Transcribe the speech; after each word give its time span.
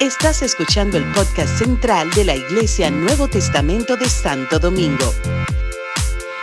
Estás 0.00 0.42
escuchando 0.42 0.98
el 0.98 1.04
podcast 1.12 1.58
central 1.58 2.10
de 2.10 2.24
la 2.24 2.34
Iglesia 2.34 2.90
Nuevo 2.90 3.28
Testamento 3.28 3.96
de 3.96 4.08
Santo 4.08 4.58
Domingo. 4.58 5.12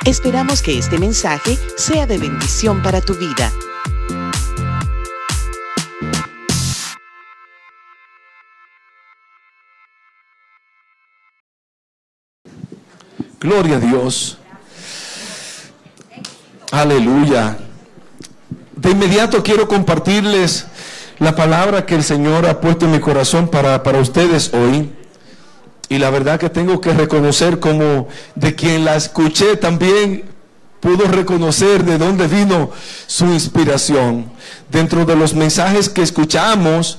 Esperamos 0.05 0.61
que 0.61 0.77
este 0.77 0.97
mensaje 0.97 1.57
sea 1.77 2.07
de 2.07 2.17
bendición 2.17 2.81
para 2.81 3.01
tu 3.01 3.13
vida. 3.13 3.51
Gloria 13.39 13.77
a 13.77 13.79
Dios. 13.79 14.37
Aleluya. 16.71 17.57
De 18.75 18.91
inmediato 18.91 19.43
quiero 19.43 19.67
compartirles 19.67 20.65
la 21.21 21.35
palabra 21.35 21.85
que 21.85 21.93
el 21.93 22.03
Señor 22.03 22.47
ha 22.47 22.59
puesto 22.59 22.85
en 22.85 22.93
mi 22.93 22.99
corazón 22.99 23.47
para, 23.47 23.83
para 23.83 23.99
ustedes 23.99 24.51
hoy. 24.55 24.91
Y 25.87 25.99
la 25.99 26.09
verdad 26.09 26.39
que 26.39 26.49
tengo 26.49 26.81
que 26.81 26.93
reconocer 26.93 27.59
como 27.59 28.07
de 28.33 28.55
quien 28.55 28.85
la 28.85 28.95
escuché 28.95 29.55
también 29.55 30.23
pudo 30.79 31.05
reconocer 31.05 31.85
de 31.85 31.99
dónde 31.99 32.25
vino 32.25 32.71
su 33.05 33.25
inspiración. 33.25 34.31
Dentro 34.71 35.05
de 35.05 35.15
los 35.15 35.35
mensajes 35.35 35.89
que 35.89 36.01
escuchamos 36.01 36.97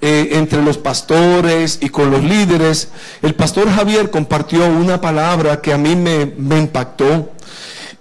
eh, 0.00 0.30
entre 0.32 0.62
los 0.62 0.78
pastores 0.78 1.78
y 1.82 1.90
con 1.90 2.10
los 2.10 2.24
líderes, 2.24 2.88
el 3.20 3.34
pastor 3.34 3.68
Javier 3.70 4.10
compartió 4.10 4.64
una 4.64 4.98
palabra 5.02 5.60
que 5.60 5.74
a 5.74 5.78
mí 5.78 5.94
me, 5.94 6.24
me 6.24 6.56
impactó 6.56 7.32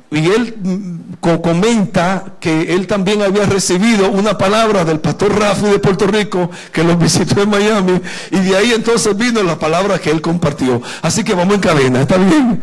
y 0.09 0.25
él 0.29 0.55
mm, 0.61 1.13
comenta 1.41 2.35
que 2.39 2.73
él 2.73 2.88
también 2.88 3.21
había 3.21 3.45
recibido 3.45 4.09
una 4.09 4.38
palabra 4.38 4.85
del 4.85 4.99
pastor 4.99 5.38
Rafi 5.38 5.66
de 5.66 5.80
Puerto 5.80 6.07
Rico 6.07 6.49
que 6.71 6.83
lo 6.83 6.95
visitó 6.97 7.41
en 7.41 7.49
Miami 7.49 7.99
y 8.31 8.39
de 8.39 8.55
ahí 8.55 8.71
entonces 8.73 9.17
vino 9.17 9.43
la 9.43 9.59
palabra 9.59 9.99
que 9.99 10.09
él 10.09 10.22
compartió. 10.22 10.81
Así 11.02 11.23
que 11.23 11.33
vamos 11.33 11.55
en 11.55 11.61
cadena, 11.61 12.02
¿está 12.02 12.17
bien? 12.17 12.61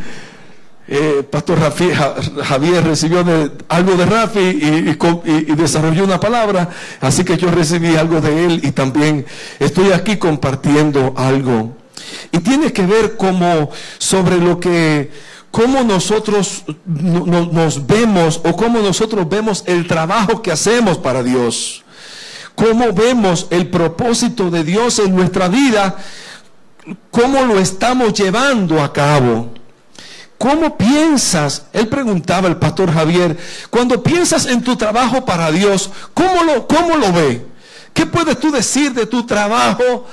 Eh, 0.87 1.27
pastor 1.31 1.59
Rafi, 1.61 1.91
Javier 2.43 2.85
recibió 2.85 3.25
algo 3.69 3.97
de 3.97 4.05
Rafi 4.05 4.39
y, 4.39 4.99
y, 5.25 5.55
desarrolló 5.55 6.05
una 6.05 6.21
palabra, 6.21 6.69
así 7.01 7.25
que 7.25 7.39
yo 7.39 7.51
recibí 7.51 7.97
algo 7.97 8.21
de 8.21 8.45
él 8.45 8.61
y 8.63 8.73
también 8.73 9.25
estoy 9.59 9.93
aquí 9.93 10.19
compartiendo 10.19 11.15
algo. 11.17 11.75
Y 12.33 12.39
tiene 12.41 12.71
que 12.71 12.85
ver 12.85 13.17
como 13.17 13.71
sobre 13.97 14.37
lo 14.37 14.61
que 14.61 15.11
cómo 15.55 15.85
nosotros 15.85 16.65
nos 16.85 17.87
vemos 17.87 18.41
o 18.43 18.57
cómo 18.57 18.81
nosotros 18.81 19.29
vemos 19.29 19.63
el 19.67 19.87
trabajo 19.87 20.43
que 20.43 20.51
hacemos 20.51 20.99
para 20.99 21.23
Dios. 21.23 21.85
Cómo 22.57 22.93
vemos 22.93 23.47
el 23.51 23.71
propósito 23.71 24.51
de 24.51 24.65
Dios 24.65 24.99
en 24.99 25.15
nuestra 25.15 25.47
vida, 25.47 25.97
cómo 27.13 27.43
lo 27.43 27.61
estamos 27.61 28.15
llevando 28.15 28.83
a 28.83 28.93
cabo. 28.93 29.55
¿Cómo 30.39 30.77
piensas? 30.77 31.67
Él 31.73 31.87
preguntaba 31.87 32.49
el 32.49 32.57
pastor 32.57 32.93
Javier, 32.93 33.39
cuando 33.71 34.03
piensas 34.03 34.47
en 34.47 34.61
tu 34.61 34.75
trabajo 34.75 35.25
para 35.25 35.53
Dios, 35.53 35.89
¿cómo 36.15 36.43
lo, 36.43 36.67
cómo 36.67 36.97
lo 36.97 37.13
ve? 37.13 37.47
¿Qué 37.93 38.07
puedes 38.07 38.41
tú 38.41 38.51
decir 38.51 38.93
de 38.93 39.07
tu 39.07 39.25
trabajo 39.25 40.05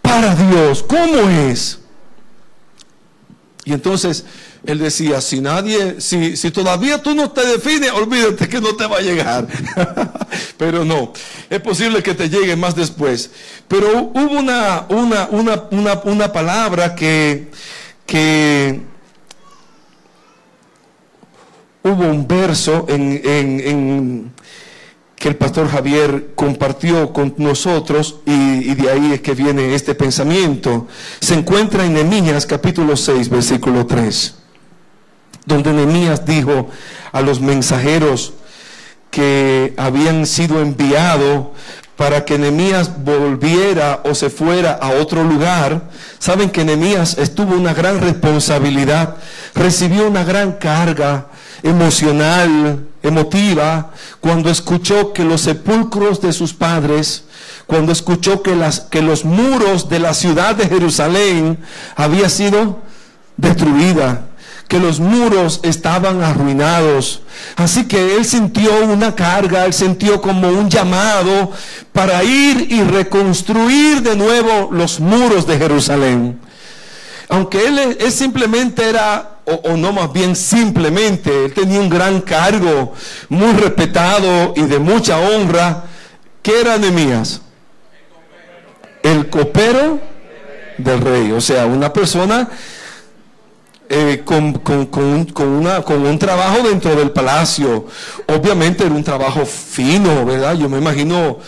para 0.00 0.34
Dios? 0.34 0.82
¿Cómo 0.82 1.28
es? 1.28 1.80
Y 3.66 3.74
entonces 3.74 4.24
él 4.64 4.78
decía, 4.78 5.20
si 5.20 5.40
nadie, 5.40 6.00
si, 6.00 6.36
si 6.36 6.50
todavía 6.50 7.02
tú 7.02 7.14
no 7.14 7.30
te 7.30 7.46
defines, 7.46 7.92
olvídate 7.92 8.48
que 8.48 8.60
no 8.60 8.76
te 8.76 8.86
va 8.86 8.98
a 8.98 9.00
llegar. 9.00 9.46
Pero 10.58 10.84
no, 10.84 11.12
es 11.48 11.60
posible 11.60 12.02
que 12.02 12.14
te 12.14 12.28
llegue 12.28 12.56
más 12.56 12.74
después. 12.74 13.30
Pero 13.66 14.10
hubo 14.14 14.38
una, 14.38 14.84
una, 14.90 15.28
una, 15.30 15.64
una, 15.70 16.00
una 16.04 16.32
palabra 16.32 16.94
que, 16.94 17.50
que 18.04 18.80
hubo 21.82 22.04
un 22.04 22.28
verso 22.28 22.84
en, 22.88 23.20
en, 23.24 23.60
en, 23.60 24.32
que 25.16 25.28
el 25.28 25.36
pastor 25.36 25.68
Javier 25.70 26.32
compartió 26.34 27.14
con 27.14 27.34
nosotros 27.38 28.16
y, 28.26 28.74
de 28.74 28.90
ahí 28.90 29.12
es 29.14 29.22
que 29.22 29.34
viene 29.34 29.74
este 29.74 29.94
pensamiento. 29.94 30.86
Se 31.20 31.32
encuentra 31.32 31.86
en 31.86 31.94
Nehemías 31.94 32.44
capítulo 32.44 32.94
6, 32.94 33.30
versículo 33.30 33.86
3 33.86 34.34
donde 35.46 35.72
Nehemías 35.72 36.24
dijo 36.24 36.68
a 37.12 37.20
los 37.20 37.40
mensajeros 37.40 38.34
que 39.10 39.74
habían 39.76 40.26
sido 40.26 40.60
enviados 40.60 41.46
para 41.96 42.24
que 42.24 42.38
Nehemías 42.38 43.04
volviera 43.04 44.00
o 44.04 44.14
se 44.14 44.30
fuera 44.30 44.72
a 44.72 44.92
otro 44.92 45.22
lugar. 45.22 45.82
Saben 46.18 46.48
que 46.48 46.64
Nehemías 46.64 47.18
estuvo 47.18 47.54
una 47.54 47.74
gran 47.74 48.00
responsabilidad, 48.00 49.16
recibió 49.54 50.08
una 50.08 50.24
gran 50.24 50.52
carga 50.52 51.26
emocional, 51.62 52.86
emotiva, 53.02 53.90
cuando 54.20 54.48
escuchó 54.48 55.12
que 55.12 55.24
los 55.24 55.42
sepulcros 55.42 56.22
de 56.22 56.32
sus 56.32 56.54
padres, 56.54 57.24
cuando 57.66 57.92
escuchó 57.92 58.42
que, 58.42 58.56
las, 58.56 58.80
que 58.80 59.02
los 59.02 59.26
muros 59.26 59.90
de 59.90 59.98
la 59.98 60.14
ciudad 60.14 60.54
de 60.54 60.68
Jerusalén 60.68 61.58
había 61.96 62.30
sido 62.30 62.78
destruida 63.36 64.29
que 64.70 64.78
los 64.78 65.00
muros 65.00 65.58
estaban 65.64 66.22
arruinados. 66.22 67.22
Así 67.56 67.88
que 67.88 68.14
él 68.14 68.24
sintió 68.24 68.84
una 68.84 69.16
carga, 69.16 69.66
él 69.66 69.72
sintió 69.72 70.20
como 70.20 70.48
un 70.48 70.70
llamado 70.70 71.50
para 71.92 72.22
ir 72.22 72.68
y 72.70 72.80
reconstruir 72.84 74.00
de 74.00 74.14
nuevo 74.14 74.68
los 74.70 75.00
muros 75.00 75.44
de 75.44 75.58
Jerusalén. 75.58 76.38
Aunque 77.28 77.66
él, 77.66 78.12
simplemente 78.12 78.88
era, 78.88 79.38
o, 79.44 79.76
no 79.76 79.92
más 79.92 80.12
bien 80.12 80.36
simplemente, 80.36 81.46
él 81.46 81.52
tenía 81.52 81.80
un 81.80 81.88
gran 81.88 82.20
cargo, 82.20 82.94
muy 83.28 83.52
respetado 83.54 84.54
y 84.54 84.62
de 84.62 84.78
mucha 84.78 85.18
honra. 85.18 85.82
¿Qué 86.42 86.60
era 86.60 86.78
Nehemías? 86.78 87.40
El 89.02 89.28
copero 89.30 89.98
del 90.78 91.00
rey, 91.00 91.32
o 91.32 91.40
sea, 91.40 91.66
una 91.66 91.92
persona 91.92 92.48
eh, 94.12 94.24
con, 94.24 94.60
una, 95.52 95.82
con 95.82 96.04
un 96.04 96.18
trabajo 96.18 96.66
dentro 96.66 96.94
del 96.96 97.10
palacio. 97.10 97.86
Obviamente 98.26 98.84
era 98.84 98.94
un 98.94 99.04
trabajo 99.04 99.44
fino, 99.46 100.24
¿verdad? 100.24 100.54
Yo 100.54 100.68
me 100.68 100.78
imagino, 100.78 101.38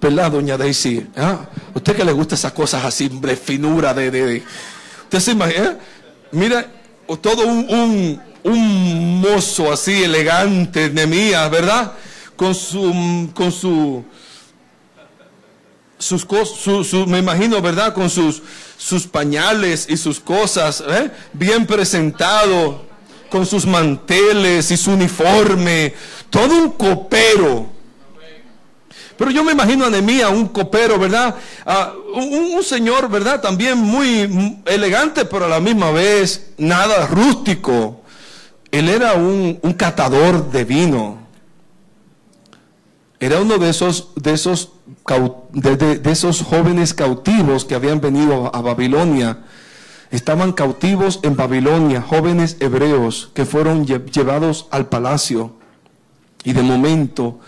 ¿verdad, 0.00 0.32
doña 0.32 0.56
Daisy? 0.56 1.06
¿Ah? 1.16 1.40
Usted 1.74 1.96
que 1.96 2.04
le 2.04 2.12
gusta 2.12 2.34
esas 2.34 2.52
cosas 2.52 2.84
así, 2.84 3.08
de 3.08 3.36
finura, 3.36 3.92
de... 3.92 4.10
de, 4.10 4.42
¿Usted 5.04 5.20
se 5.20 5.32
imagina? 5.32 5.64
¿Eh? 5.64 5.76
Mira, 6.32 6.66
todo 7.20 7.46
un, 7.46 8.20
un, 8.44 9.20
mozo 9.20 9.72
así 9.72 10.04
elegante, 10.04 10.90
de 10.90 11.06
mía, 11.06 11.48
¿verdad? 11.48 11.92
Con 12.36 12.54
su... 12.54 13.30
Con 13.34 13.52
su 13.52 14.04
sus 15.98 16.24
cosas, 16.24 16.92
me 17.06 17.18
imagino, 17.18 17.60
¿verdad? 17.60 17.92
Con 17.92 18.08
sus, 18.08 18.42
sus 18.76 19.06
pañales 19.06 19.86
y 19.88 19.96
sus 19.96 20.20
cosas, 20.20 20.82
¿eh? 20.88 21.10
bien 21.32 21.66
presentado, 21.66 22.86
con 23.28 23.44
sus 23.44 23.66
manteles 23.66 24.70
y 24.70 24.76
su 24.76 24.92
uniforme, 24.92 25.94
todo 26.30 26.56
un 26.56 26.70
copero. 26.70 27.78
Pero 29.16 29.32
yo 29.32 29.42
me 29.42 29.50
imagino 29.50 29.84
a 29.84 29.90
Nemía, 29.90 30.28
un 30.28 30.46
copero, 30.46 30.96
¿verdad? 30.96 31.34
Ah, 31.66 31.92
un, 32.14 32.62
señor, 32.62 33.10
¿verdad? 33.10 33.40
También 33.40 33.76
muy 33.76 34.60
elegante, 34.64 35.24
pero 35.24 35.46
a 35.46 35.48
la 35.48 35.58
misma 35.58 35.90
vez 35.90 36.52
nada 36.56 37.04
rústico. 37.08 38.02
Él 38.70 38.88
era 38.88 39.14
un, 39.14 39.58
un 39.60 39.72
catador 39.72 40.52
de 40.52 40.64
vino. 40.64 41.18
Era 43.18 43.40
uno 43.40 43.58
de 43.58 43.70
esos, 43.70 44.10
de 44.14 44.32
esos, 44.32 44.70
de, 45.52 46.00
esos 46.10 46.42
jóvenes 46.42 46.94
cautivos 46.94 47.64
que 47.64 47.74
habían 47.74 48.00
venido 48.00 48.54
a 48.54 48.60
Babilonia. 48.60 49.38
Estaban 50.10 50.52
cautivos 50.52 51.20
en 51.22 51.36
Babilonia, 51.36 52.02
jóvenes 52.02 52.56
hebreos 52.60 53.30
que 53.34 53.44
fueron 53.44 53.86
llevados 53.86 54.66
al 54.70 54.88
palacio. 54.88 55.52
Y 56.44 56.52
de 56.52 56.62
momento, 56.62 57.40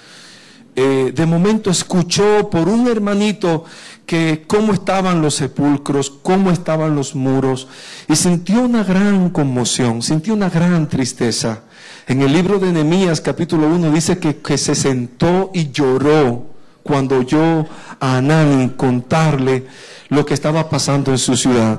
eh, 0.76 1.12
de 1.14 1.26
momento 1.26 1.70
escuchó 1.70 2.50
por 2.50 2.68
un 2.68 2.86
hermanito 2.88 3.64
que 4.04 4.44
cómo 4.46 4.72
estaban 4.72 5.22
los 5.22 5.34
sepulcros, 5.34 6.10
cómo 6.10 6.50
estaban 6.50 6.96
los 6.96 7.14
muros, 7.14 7.68
y 8.08 8.16
sintió 8.16 8.62
una 8.62 8.82
gran 8.82 9.30
conmoción, 9.30 10.02
sintió 10.02 10.34
una 10.34 10.50
gran 10.50 10.88
tristeza. 10.88 11.62
En 12.08 12.22
el 12.22 12.32
libro 12.32 12.58
de 12.58 12.72
Nehemías 12.72 13.20
capítulo 13.20 13.68
1 13.68 13.92
dice 13.92 14.18
que, 14.18 14.38
que 14.38 14.58
se 14.58 14.74
sentó 14.74 15.50
y 15.54 15.70
lloró 15.70 16.50
cuando 16.90 17.18
oyó 17.18 17.66
a 18.00 18.16
Anán 18.16 18.70
contarle 18.70 19.64
lo 20.08 20.26
que 20.26 20.34
estaba 20.34 20.68
pasando 20.68 21.12
en 21.12 21.18
su 21.18 21.36
ciudad. 21.36 21.78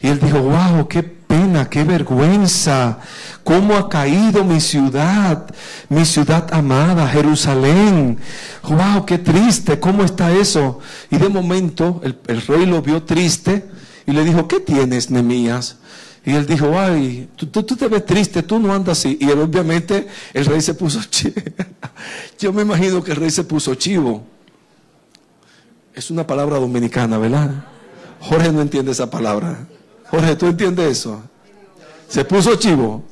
Y 0.00 0.06
él 0.06 0.20
dijo, 0.20 0.38
wow, 0.38 0.86
qué 0.86 1.02
pena, 1.02 1.68
qué 1.68 1.82
vergüenza, 1.82 2.98
cómo 3.42 3.74
ha 3.74 3.88
caído 3.88 4.44
mi 4.44 4.60
ciudad, 4.60 5.44
mi 5.88 6.04
ciudad 6.04 6.46
amada, 6.54 7.08
Jerusalén. 7.08 8.18
Wow, 8.62 9.04
qué 9.04 9.18
triste, 9.18 9.80
¿cómo 9.80 10.04
está 10.04 10.30
eso? 10.30 10.78
Y 11.10 11.16
de 11.16 11.28
momento 11.28 12.00
el, 12.04 12.16
el 12.28 12.40
rey 12.42 12.64
lo 12.64 12.80
vio 12.80 13.02
triste 13.02 13.68
y 14.06 14.12
le 14.12 14.22
dijo, 14.22 14.46
¿qué 14.46 14.60
tienes, 14.60 15.10
Nemías? 15.10 15.78
Y 16.24 16.34
él 16.34 16.46
dijo, 16.46 16.78
ay, 16.78 17.28
tú, 17.36 17.46
tú, 17.46 17.76
te 17.76 17.88
ves 17.88 18.04
triste, 18.04 18.42
tú 18.42 18.58
no 18.58 18.72
andas 18.72 18.98
así. 18.98 19.16
Y 19.20 19.30
él, 19.30 19.38
obviamente 19.38 20.06
el 20.34 20.44
rey 20.44 20.60
se 20.60 20.74
puso 20.74 21.02
chivo. 21.10 21.34
Yo 22.38 22.52
me 22.52 22.62
imagino 22.62 23.02
que 23.02 23.12
el 23.12 23.16
rey 23.16 23.30
se 23.30 23.44
puso 23.44 23.74
chivo. 23.74 24.22
Es 25.94 26.10
una 26.10 26.26
palabra 26.26 26.58
dominicana, 26.58 27.18
¿verdad? 27.18 27.64
Jorge 28.20 28.52
no 28.52 28.60
entiende 28.60 28.92
esa 28.92 29.10
palabra. 29.10 29.66
Jorge, 30.10 30.36
¿tú 30.36 30.46
entiendes 30.46 30.98
eso? 30.98 31.22
Se 32.08 32.24
puso 32.24 32.56
chivo. 32.56 33.04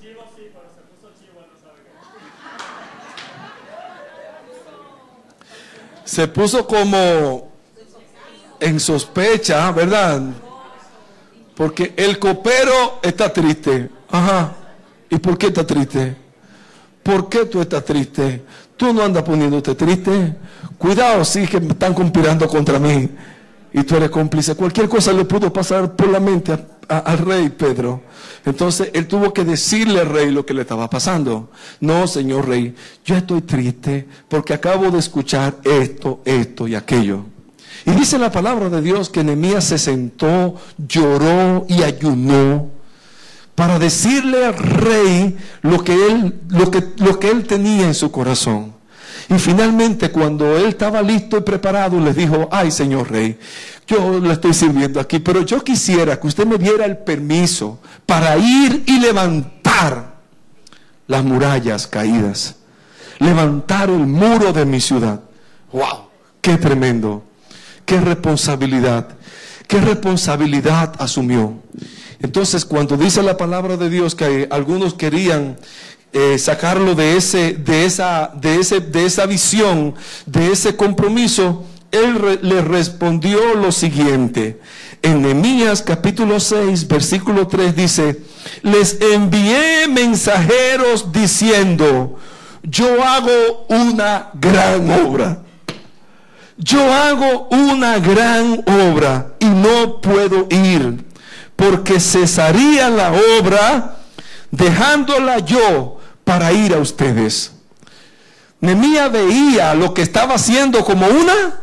Se 6.05 6.29
puso 6.29 6.67
como 6.67 7.51
en 8.61 8.79
sospecha, 8.79 9.71
¿verdad? 9.73 10.23
Porque 11.57 11.95
el 11.97 12.19
copero 12.19 13.01
está 13.03 13.33
triste. 13.33 13.89
Ajá. 14.11 14.53
¿Y 15.09 15.17
por 15.17 15.39
qué 15.39 15.47
está 15.47 15.67
triste? 15.67 16.17
¿Por 17.03 17.29
qué 17.29 17.47
tú 17.47 17.61
estás 17.61 17.85
triste? 17.85 18.45
Tú 18.77 18.93
no 18.93 19.03
andas 19.03 19.23
poniéndote 19.23 19.75
triste. 19.75 20.37
Cuidado, 20.77 21.25
sí 21.25 21.47
que 21.47 21.57
están 21.57 21.95
conspirando 21.95 22.47
contra 22.47 22.79
mí. 22.79 23.09
Y 23.73 23.83
tú 23.85 23.97
eres 23.97 24.11
cómplice. 24.11 24.55
Cualquier 24.55 24.89
cosa 24.89 25.13
le 25.13 25.25
pudo 25.25 25.53
pasar 25.53 25.95
por 25.97 26.09
la 26.09 26.21
mente 26.21 26.59
al 26.89 27.19
rey 27.19 27.49
Pedro. 27.51 28.03
Entonces 28.45 28.91
él 28.93 29.07
tuvo 29.07 29.33
que 29.33 29.45
decirle 29.45 30.01
al 30.01 30.09
rey 30.09 30.31
lo 30.31 30.45
que 30.45 30.53
le 30.53 30.63
estaba 30.63 30.91
pasando. 30.91 31.51
No, 31.81 32.07
señor 32.07 32.49
rey, 32.49 32.75
yo 33.05 33.17
estoy 33.17 33.43
triste 33.43 34.07
porque 34.29 34.53
acabo 34.53 34.91
de 34.91 34.99
escuchar 34.99 35.57
esto, 35.65 36.21
esto 36.25 36.69
y 36.69 36.75
aquello. 36.75 37.25
Y 37.87 37.93
dice 37.93 38.19
la 38.19 38.33
palabra 38.33 38.69
de 38.69 38.83
Dios 38.83 39.09
que 39.09 39.23
Nehemías 39.23 39.63
se 39.65 39.79
sentó, 39.79 40.57
lloró 40.77 41.67
y 41.69 41.85
ayunó 41.85 42.69
para 43.55 43.79
decirle 43.79 44.45
al 44.45 44.57
rey 44.57 45.37
lo 45.63 45.85
que 45.85 45.95
él, 45.95 47.45
tenía 47.47 47.87
en 47.87 47.95
su 47.95 48.11
corazón. 48.11 48.75
Y 49.29 49.39
finalmente 49.39 50.11
cuando 50.11 50.57
él 50.57 50.67
estaba 50.67 51.01
listo 51.01 51.39
y 51.39 51.43
preparado, 51.43 52.01
les 52.01 52.17
dijo, 52.17 52.49
ay 52.51 52.73
señor 52.73 53.09
rey, 53.11 53.39
yo 53.87 54.19
le 54.19 54.33
estoy 54.33 54.53
sirviendo 54.53 54.99
aquí, 54.99 55.21
pero 55.21 55.43
yo 55.43 55.63
quisiera 55.63 56.19
que 56.19 56.27
usted 56.27 56.45
me 56.45 56.59
diera 56.59 56.85
el 56.87 56.99
permiso 56.99 57.79
para 58.05 58.37
ir 58.37 58.83
y 58.87 58.99
levantar 58.99 60.17
las 61.07 61.23
murallas 61.23 61.87
caídas, 61.87 62.57
levantar 63.21 63.91
el 63.91 64.07
muro 64.07 64.53
de 64.53 64.65
mi 64.65 64.81
ciudad. 64.81 65.21
¡Wow! 65.73 66.09
¡Qué 66.41 66.57
tremendo! 66.57 67.23
Qué 67.87 68.01
responsabilidad, 68.01 69.09
qué 69.67 69.81
responsabilidad 69.81 70.93
asumió. 70.99 71.55
Entonces, 72.21 72.65
cuando 72.65 72.97
dice 72.97 73.23
la 73.23 73.37
palabra 73.37 73.77
de 73.77 73.89
Dios 73.89 74.15
que 74.15 74.49
algunos 74.51 74.95
querían 74.95 75.57
eh, 76.13 76.39
sacarlo 76.39 76.95
de, 76.95 77.17
ese, 77.17 77.55
de, 77.55 77.85
esa, 77.85 78.33
de, 78.35 78.57
ese, 78.57 78.81
de 78.81 79.07
esa 79.07 79.27
visión, 79.27 79.95
de 80.27 80.53
ese 80.53 80.77
compromiso, 80.77 81.65
él 81.93 82.41
le 82.43 82.63
respondió 82.63 83.55
lo 83.55 83.71
siguiente. 83.71 84.61
En 85.03 85.23
Nehemías 85.23 85.83
capítulo 85.83 86.41
6, 86.41 86.89
versículo 86.89 87.47
3 87.47 87.77
dice, 87.77 88.21
les 88.63 89.01
envié 89.01 89.87
mensajeros 89.89 91.13
diciendo, 91.13 92.19
yo 92.63 93.05
hago 93.05 93.67
una 93.69 94.31
gran 94.35 94.91
obra 94.91 95.46
yo 96.59 96.93
hago 96.93 97.49
una 97.51 97.99
gran 97.99 98.65
obra 98.67 99.35
y 99.39 99.47
no 99.47 100.01
puedo 100.01 100.47
ir, 100.51 101.05
porque 101.55 102.01
cesaría 102.01 102.89
la 102.89 103.13
obra 103.41 103.97
dejándola 104.51 105.39
yo 105.39 105.99
para 106.25 106.53
ir 106.53 106.75
a 106.75 106.79
ustedes. 106.79 107.53
Nemía 108.61 109.09
veía 109.09 109.75
lo 109.75 109.93
que 109.93 110.03
estaba 110.03 110.35
haciendo 110.35 110.85
como 110.85 111.07
una 111.07 111.61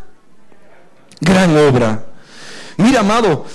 gran 1.19 1.57
obra. 1.57 2.05
Mira, 2.77 2.99
amado, 3.01 3.45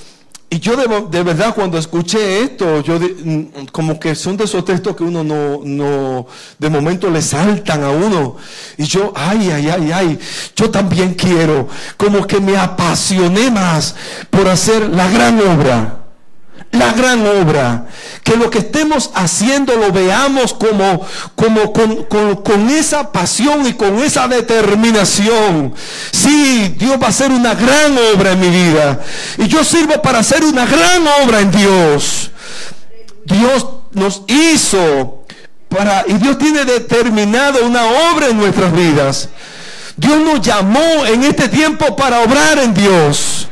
y 0.51 0.61
yo 0.61 0.77
de, 0.77 1.23
verdad 1.23 1.55
cuando 1.55 1.77
escuché 1.77 2.43
esto, 2.43 2.81
yo 2.81 2.99
mm, 2.99 3.67
como 3.71 4.01
que 4.01 4.15
son 4.15 4.37
de 4.37 4.45
esos 4.45 4.65
textos 4.65 4.97
que 4.97 5.05
uno 5.05 5.23
no, 5.23 5.61
no, 5.63 6.27
de 6.59 6.71
momento 6.71 7.11
le 7.11 7.21
saltan 7.21 7.85
a 7.85 7.91
uno. 7.91 8.37
Y 8.79 8.85
yo, 8.85 9.13
ay, 9.15 9.51
ay, 9.51 9.69
ay, 9.69 9.93
ay, 9.93 10.19
yo 10.57 10.71
también 10.71 11.15
quiero, 11.15 11.69
como 11.99 12.27
que 12.27 12.41
me 12.41 12.57
apasioné 12.57 13.51
más 13.51 13.95
por 14.31 14.49
hacer 14.49 14.89
la 14.89 15.11
gran 15.11 15.39
obra 15.41 15.98
la 16.73 16.93
gran 16.93 17.27
obra. 17.27 17.87
Que 18.23 18.37
lo 18.37 18.51
que 18.51 18.59
estemos 18.59 19.11
haciendo 19.15 19.77
lo 19.77 19.93
veamos 19.93 20.53
como, 20.55 21.07
como 21.35 21.73
con, 21.73 22.05
con, 22.05 22.69
esa 22.69 23.11
pasión 23.13 23.67
y 23.67 23.75
con 23.75 23.99
esa 23.99 24.29
determinación. 24.29 25.75
Sí, 26.11 26.75
Dios 26.79 27.01
va 27.01 27.07
a 27.07 27.11
hacer 27.11 27.31
una 27.31 27.55
gran 27.55 27.97
obra 28.15 28.33
en 28.33 28.41
mi 28.41 28.49
vida. 28.49 29.01
Y 29.39 29.47
yo 29.47 29.65
sirvo 29.65 30.01
para 30.03 30.19
hacer 30.19 30.45
una 30.45 30.67
gran 30.67 31.07
obra 31.23 31.41
en 31.41 31.51
Dios. 31.51 32.31
Dios 33.25 33.67
nos 33.93 34.23
hizo 34.27 35.25
para, 35.69 36.05
y 36.07 36.15
Dios 36.15 36.39
tiene 36.39 36.65
determinado 36.65 37.65
una 37.65 37.85
obra 38.13 38.29
en 38.29 38.39
nuestras 38.39 38.73
vidas. 38.73 39.29
Dios 39.97 40.19
nos 40.19 40.41
llamó 40.41 41.07
en 41.07 41.25
este 41.25 41.49
tiempo 41.49 41.97
para 41.97 42.21
obrar 42.21 42.59
en 42.59 42.73
Dios. 42.73 43.49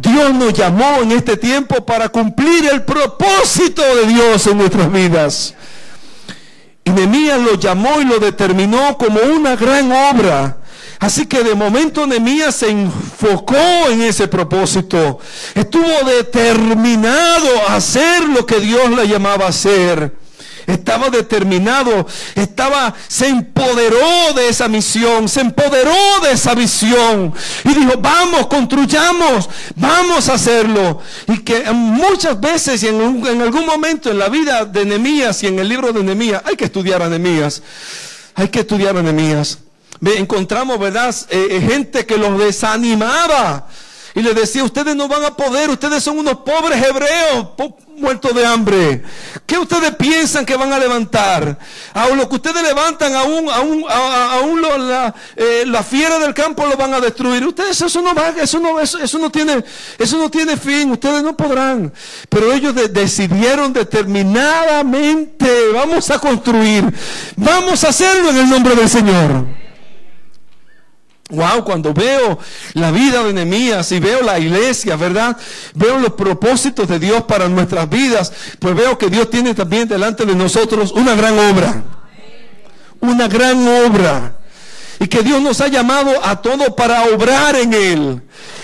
Dios 0.00 0.32
nos 0.32 0.52
llamó 0.52 1.02
en 1.02 1.10
este 1.10 1.36
tiempo 1.36 1.84
para 1.84 2.08
cumplir 2.08 2.66
el 2.72 2.84
propósito 2.84 3.82
de 3.96 4.06
Dios 4.06 4.46
en 4.46 4.58
nuestras 4.58 4.92
vidas. 4.92 5.54
Y 6.84 6.90
Nehemías 6.90 7.40
lo 7.40 7.54
llamó 7.54 8.00
y 8.00 8.04
lo 8.04 8.20
determinó 8.20 8.96
como 8.96 9.20
una 9.20 9.56
gran 9.56 9.90
obra. 9.90 10.58
Así 11.00 11.26
que 11.26 11.42
de 11.42 11.56
momento 11.56 12.06
Nehemías 12.06 12.54
se 12.54 12.70
enfocó 12.70 13.56
en 13.90 14.02
ese 14.02 14.28
propósito. 14.28 15.18
Estuvo 15.54 15.88
determinado 16.06 17.48
a 17.68 17.74
hacer 17.74 18.28
lo 18.28 18.46
que 18.46 18.60
Dios 18.60 18.90
le 18.90 19.08
llamaba 19.08 19.46
a 19.46 19.48
hacer 19.48 20.12
estaba 20.68 21.08
determinado, 21.08 22.06
estaba, 22.34 22.94
se 23.08 23.26
empoderó 23.26 24.34
de 24.34 24.48
esa 24.48 24.68
misión, 24.68 25.28
se 25.28 25.40
empoderó 25.40 25.94
de 26.22 26.32
esa 26.32 26.54
visión 26.54 27.34
y 27.64 27.74
dijo, 27.74 27.94
vamos, 27.98 28.46
construyamos, 28.46 29.48
vamos 29.74 30.28
a 30.28 30.34
hacerlo. 30.34 31.00
Y 31.26 31.38
que 31.38 31.64
muchas 31.72 32.38
veces 32.38 32.82
y 32.82 32.88
en, 32.88 33.42
algún 33.42 33.64
momento 33.64 34.10
en 34.10 34.18
la 34.18 34.28
vida 34.28 34.66
de 34.66 34.84
Nehemías 34.84 35.42
y 35.42 35.46
en 35.46 35.58
el 35.58 35.68
libro 35.68 35.92
de 35.92 36.04
Nehemías, 36.04 36.42
hay 36.44 36.56
que 36.56 36.66
estudiar 36.66 37.02
a 37.02 37.08
Nehemías, 37.08 37.62
hay 38.34 38.48
que 38.48 38.60
estudiar 38.60 38.96
a 38.96 39.02
Nehemías. 39.02 39.58
Encontramos, 40.00 40.78
¿verdad? 40.78 41.14
Eh, 41.30 41.48
eh, 41.50 41.60
gente 41.60 42.06
que 42.06 42.18
los 42.18 42.38
desanimaba 42.38 43.66
y 44.18 44.22
le 44.22 44.34
decía, 44.34 44.64
ustedes 44.64 44.96
no 44.96 45.06
van 45.06 45.24
a 45.24 45.36
poder, 45.36 45.70
ustedes 45.70 46.02
son 46.02 46.18
unos 46.18 46.38
pobres 46.38 46.84
hebreos 46.84 47.50
muertos 47.96 48.34
de 48.34 48.44
hambre. 48.44 49.04
¿Qué 49.46 49.56
ustedes 49.56 49.94
piensan 49.94 50.44
que 50.44 50.56
van 50.56 50.72
a 50.72 50.78
levantar? 50.78 51.56
A 51.94 52.08
lo 52.08 52.28
que 52.28 52.34
ustedes 52.34 52.60
levantan, 52.64 53.14
aún, 53.14 53.48
aún, 53.48 53.84
aún 53.88 54.60
la, 54.60 55.14
eh, 55.36 55.62
la, 55.66 55.84
fiera 55.84 56.18
del 56.18 56.34
campo 56.34 56.66
lo 56.66 56.76
van 56.76 56.94
a 56.94 57.00
destruir. 57.00 57.46
Ustedes 57.46 57.80
eso 57.80 58.02
no 58.02 58.12
va, 58.12 58.30
eso 58.30 58.58
no, 58.58 58.80
eso, 58.80 58.98
eso 58.98 59.20
no 59.20 59.30
tiene, 59.30 59.64
eso 59.98 60.18
no 60.18 60.28
tiene 60.28 60.56
fin, 60.56 60.90
ustedes 60.90 61.22
no 61.22 61.36
podrán. 61.36 61.92
Pero 62.28 62.52
ellos 62.52 62.74
decidieron 62.74 63.72
determinadamente, 63.72 65.70
vamos 65.72 66.10
a 66.10 66.18
construir, 66.18 66.92
vamos 67.36 67.84
a 67.84 67.90
hacerlo 67.90 68.30
en 68.30 68.38
el 68.38 68.50
nombre 68.50 68.74
del 68.74 68.88
Señor. 68.88 69.67
Wow, 71.30 71.62
cuando 71.62 71.92
veo 71.92 72.38
la 72.72 72.90
vida 72.90 73.22
de 73.22 73.34
Nehemías 73.34 73.92
y 73.92 74.00
veo 74.00 74.22
la 74.22 74.38
iglesia, 74.38 74.96
¿verdad? 74.96 75.36
Veo 75.74 75.98
los 75.98 76.14
propósitos 76.14 76.88
de 76.88 76.98
Dios 76.98 77.24
para 77.24 77.48
nuestras 77.48 77.88
vidas, 77.90 78.32
pues 78.58 78.74
veo 78.74 78.96
que 78.96 79.10
Dios 79.10 79.28
tiene 79.28 79.54
también 79.54 79.86
delante 79.86 80.24
de 80.24 80.34
nosotros 80.34 80.90
una 80.92 81.14
gran 81.14 81.38
obra. 81.38 81.82
Una 83.00 83.28
gran 83.28 83.68
obra. 83.84 84.38
Y 85.00 85.06
que 85.06 85.22
Dios 85.22 85.42
nos 85.42 85.60
ha 85.60 85.68
llamado 85.68 86.10
a 86.24 86.40
todos 86.40 86.70
para 86.70 87.04
obrar 87.04 87.56
en 87.56 87.74
Él, 87.74 88.22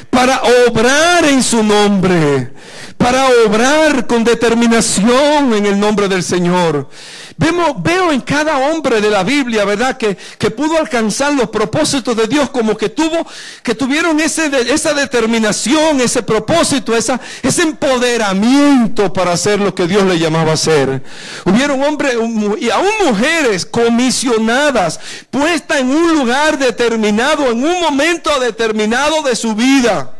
para 0.08 0.40
obrar 0.66 1.26
en 1.26 1.42
su 1.42 1.62
nombre, 1.62 2.50
para 2.96 3.26
obrar 3.46 4.06
con 4.06 4.24
determinación 4.24 5.52
en 5.52 5.66
el 5.66 5.78
nombre 5.78 6.08
del 6.08 6.22
Señor. 6.22 6.88
Vemos, 7.36 7.82
veo 7.82 8.12
en 8.12 8.20
cada 8.20 8.58
hombre 8.58 9.00
de 9.00 9.10
la 9.10 9.24
Biblia, 9.24 9.64
¿verdad? 9.64 9.96
Que, 9.96 10.16
pudo 10.50 10.78
alcanzar 10.78 11.34
los 11.34 11.50
propósitos 11.50 12.16
de 12.16 12.28
Dios, 12.28 12.50
como 12.50 12.76
que 12.76 12.88
tuvo, 12.88 13.26
que 13.62 13.74
tuvieron 13.74 14.20
ese, 14.20 14.50
esa 14.72 14.94
determinación, 14.94 16.00
ese 16.00 16.22
propósito, 16.22 16.94
esa, 16.96 17.20
ese 17.42 17.62
empoderamiento 17.62 19.12
para 19.12 19.32
hacer 19.32 19.58
lo 19.58 19.74
que 19.74 19.88
Dios 19.88 20.04
le 20.04 20.18
llamaba 20.18 20.52
a 20.52 20.54
hacer. 20.54 21.02
Hubieron 21.44 21.82
hombres 21.82 22.14
y 22.60 22.70
aún 22.70 22.92
mujeres 23.06 23.66
comisionadas, 23.66 25.00
puestas 25.30 25.80
en 25.80 25.90
un 25.90 26.12
lugar 26.14 26.56
determinado, 26.56 27.50
en 27.50 27.64
un 27.64 27.80
momento 27.80 28.30
determinado 28.38 29.22
de 29.22 29.34
su 29.34 29.56
vida, 29.56 30.14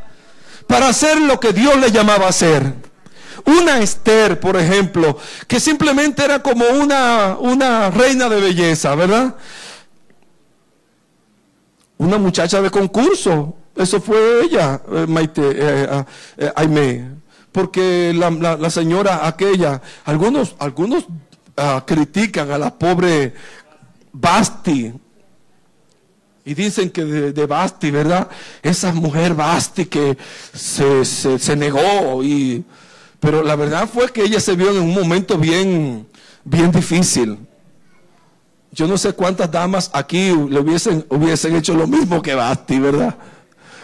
para 0.66 0.88
hacer 0.88 1.20
lo 1.20 1.38
que 1.38 1.52
Dios 1.52 1.76
le 1.76 1.92
llamaba 1.92 2.26
a 2.26 2.30
hacer. 2.30 2.93
Una 3.46 3.80
Esther, 3.80 4.40
por 4.40 4.56
ejemplo, 4.56 5.18
que 5.46 5.60
simplemente 5.60 6.24
era 6.24 6.42
como 6.42 6.64
una, 6.66 7.36
una 7.38 7.90
reina 7.90 8.28
de 8.28 8.40
belleza, 8.40 8.94
¿verdad? 8.94 9.34
Una 11.98 12.16
muchacha 12.16 12.62
de 12.62 12.70
concurso. 12.70 13.54
Eso 13.76 14.00
fue 14.00 14.44
ella, 14.44 14.80
eh, 14.90 15.06
Maite, 15.06 15.42
eh, 15.44 16.04
eh, 16.38 16.52
Aime. 16.56 17.10
Porque 17.52 18.12
la, 18.14 18.70
señora 18.70 19.26
aquella, 19.26 19.80
algunos, 20.04 20.56
algunos 20.58 21.06
ah, 21.56 21.84
critican 21.86 22.50
a 22.50 22.58
la 22.58 22.74
pobre 22.76 23.34
Basti, 24.12 24.92
y 26.46 26.54
dicen 26.54 26.90
que 26.90 27.04
de, 27.04 27.46
Basti, 27.46 27.90
¿verdad? 27.90 28.28
Esa 28.62 28.92
mujer 28.92 29.34
Basti 29.34 29.86
que 29.86 30.16
se, 30.52 31.04
se 31.04 31.56
negó 31.56 32.22
y 32.22 32.64
pero 33.24 33.42
la 33.42 33.56
verdad 33.56 33.88
fue 33.88 34.12
que 34.12 34.22
ella 34.22 34.38
se 34.38 34.54
vio 34.54 34.70
en 34.70 34.82
un 34.82 34.92
momento 34.92 35.38
bien, 35.38 36.06
bien 36.44 36.70
difícil. 36.70 37.38
Yo 38.70 38.86
no 38.86 38.98
sé 38.98 39.14
cuántas 39.14 39.50
damas 39.50 39.90
aquí 39.94 40.28
le 40.28 40.60
hubiesen, 40.60 41.06
hubiesen 41.08 41.56
hecho 41.56 41.72
lo 41.74 41.86
mismo 41.86 42.20
que 42.20 42.34
Basti, 42.34 42.78
¿verdad? 42.78 43.14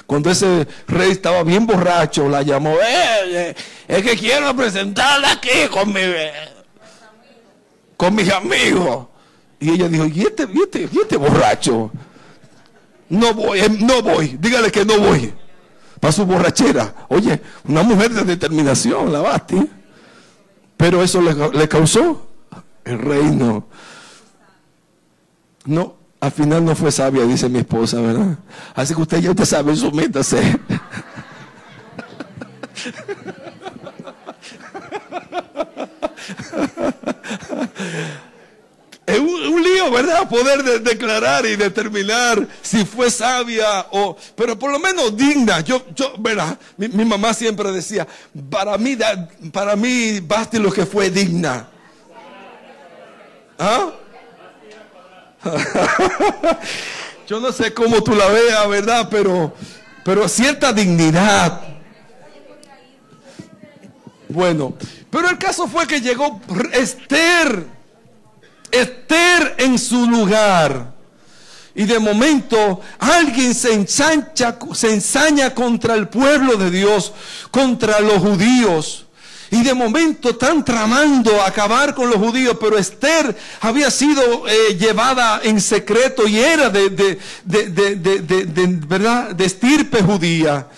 Cuando 0.07 0.31
ese 0.31 0.69
rey 0.87 1.13
estaba 1.13 1.43
bien 1.43 1.67
borracho, 1.67 2.29
la 2.29 2.43
llamó, 2.43 2.75
eh, 2.75 3.25
eh 3.29 3.55
es 3.89 4.03
que 4.03 4.15
quiero 4.15 4.55
presentarla 4.55 5.33
aquí 5.33 5.69
con, 5.71 5.91
mi, 5.91 6.01
con 7.97 8.15
mis 8.15 8.31
amigos. 8.31 9.07
Y 9.59 9.71
ella 9.71 9.89
dijo, 9.89 10.05
¿y 10.05 10.21
este, 10.21 10.47
y 10.53 10.63
este, 10.63 10.89
y 10.93 10.99
este 11.01 11.17
borracho? 11.17 11.91
No 13.09 13.33
voy, 13.33 13.61
eh, 13.61 13.71
no 13.71 14.03
voy, 14.03 14.37
dígale 14.39 14.71
que 14.71 14.85
no 14.85 14.99
voy 14.99 15.33
para 16.01 16.13
su 16.13 16.25
borrachera. 16.25 16.95
Oye, 17.09 17.41
una 17.65 17.83
mujer 17.83 18.13
de 18.13 18.25
determinación, 18.25 19.13
la 19.13 19.21
Basti. 19.21 19.69
Pero 20.77 21.03
eso 21.03 21.21
le, 21.21 21.69
causó 21.69 22.27
el 22.85 22.99
reino. 22.99 23.67
No, 25.67 25.95
al 26.19 26.33
final 26.33 26.65
no 26.65 26.75
fue 26.75 26.91
sabia, 26.91 27.25
dice 27.25 27.51
mi 27.51 27.59
esposa, 27.59 28.01
¿verdad? 28.01 28.39
Así 28.75 28.95
que 28.95 29.03
usted 29.03 29.19
ya 29.21 29.31
usted 29.31 29.45
sabe, 29.45 29.77
sométase. 29.77 30.59
Es 39.07 39.19
lío, 39.81 39.91
¿verdad? 39.91 40.29
Poder 40.29 40.83
declarar 40.83 41.47
y 41.47 41.57
determinar 41.57 42.47
si 42.63 42.85
fue 42.85 43.11
sabia 43.11 43.87
o, 43.91 44.17
pero 44.35 44.59
por 44.59 44.71
lo 44.71 44.79
menos 44.79 45.17
digna. 45.17 45.61
Yo, 45.61 45.85
yo, 45.95 46.15
¿verdad? 46.19 46.59
Mi, 46.77 47.05
mamá 47.05 47.35
siempre 47.35 47.71
decía, 47.73 48.07
para 48.51 48.77
mí, 48.79 48.97
para 49.53 49.77
mí, 49.77 50.21
Basti 50.21 50.59
lo 50.59 50.73
que 50.73 50.87
fue 50.87 51.11
digna. 51.11 51.69
¿Ah? 53.59 53.91
yo 57.29 57.41
no 57.41 57.53
sé 57.53 57.73
cómo 57.73 58.03
tú 58.03 58.15
la 58.15 58.27
veas, 58.29 58.69
¿verdad? 58.69 59.09
Pero, 59.11 59.55
pero 60.05 60.29
cierta 60.29 60.73
dignidad. 60.73 61.61
Bueno, 64.29 64.75
pero 65.11 65.29
el 65.29 65.39
caso 65.39 65.67
fue 65.67 65.87
que 65.87 66.01
llegó 66.01 66.41
Esther 66.73 67.80
Esther 68.73 69.57
en 69.59 69.79
su 69.79 70.07
lugar. 70.07 70.93
Y 71.75 71.85
de 71.85 71.99
momento 71.99 72.81
alguien 72.99 73.55
se 73.55 73.73
ensancha, 73.73 74.59
se 74.75 74.93
ensaña 74.93 75.55
contra 75.55 75.95
el 75.95 76.09
pueblo 76.09 76.57
de 76.57 76.71
Dios, 76.71 77.13
contra 77.51 78.01
los 78.01 78.19
judíos. 78.19 79.07
Y 79.53 79.65
de 79.65 79.75
momento 79.75 80.31
están 80.31 80.65
tramando 80.65 81.43
acabar 81.43 81.95
con 81.95 82.09
los 82.09 82.19
judíos, 82.19 82.57
pero 82.61 82.79
Esther 82.79 83.37
había 83.61 83.91
sido 83.91 84.47
eh, 84.47 84.77
llevada 84.79 85.41
en 85.43 85.61
secreto 85.61 86.29
y 86.29 86.39
era 86.39 86.71
de, 86.71 86.91
de, 86.91 87.19
de, 87.45 88.67
¿verdad? 88.87 89.35
de 89.35 89.45
estirpe 89.45 90.03
judía. 90.03 90.69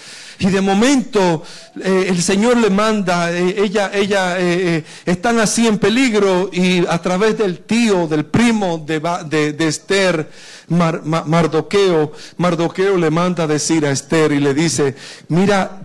Y 0.43 0.51
de 0.51 0.61
momento 0.61 1.45
eh, 1.81 2.07
el 2.09 2.21
Señor 2.21 2.57
le 2.57 2.69
manda, 2.69 3.31
eh, 3.31 3.63
ella, 3.63 3.93
ella 3.95 4.41
eh, 4.41 4.85
están 5.07 5.39
así 5.39 5.69
en 5.69 5.79
peligro 5.79 6.51
y 6.53 6.85
a 6.85 6.99
través 6.99 7.39
del 7.39 7.61
tío, 7.61 8.09
del 8.09 8.25
primo 8.25 8.79
de, 8.79 8.99
de, 9.53 9.69
Esther, 9.69 10.29
Mardoqueo, 10.67 12.11
Mardoqueo 12.39 12.97
le 12.97 13.09
manda 13.09 13.45
a 13.45 13.47
decir 13.47 13.87
a 13.87 13.93
Esther 13.93 14.33
y 14.33 14.41
le 14.41 14.53
dice, 14.53 14.97
mira, 15.29 15.83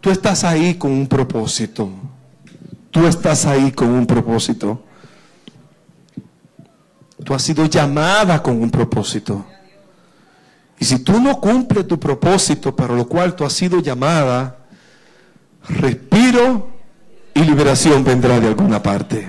tú 0.00 0.12
estás 0.12 0.44
ahí 0.44 0.76
con 0.76 0.92
un 0.92 1.08
propósito, 1.08 1.90
tú 2.92 3.04
estás 3.08 3.46
ahí 3.46 3.72
con 3.72 3.88
un 3.88 4.06
propósito, 4.06 4.80
tú 7.24 7.34
has 7.34 7.42
sido 7.42 7.66
llamada 7.66 8.40
con 8.40 8.62
un 8.62 8.70
propósito. 8.70 9.44
Y 10.82 10.84
si 10.84 10.98
tú 10.98 11.20
no 11.20 11.40
cumples 11.40 11.86
tu 11.86 12.00
propósito 12.00 12.74
para 12.74 12.92
lo 12.92 13.06
cual 13.06 13.36
tú 13.36 13.44
has 13.44 13.52
sido 13.52 13.78
llamada, 13.78 14.56
respiro 15.68 16.70
y 17.32 17.42
liberación 17.42 18.02
vendrá 18.02 18.40
de 18.40 18.48
alguna 18.48 18.82
parte. 18.82 19.28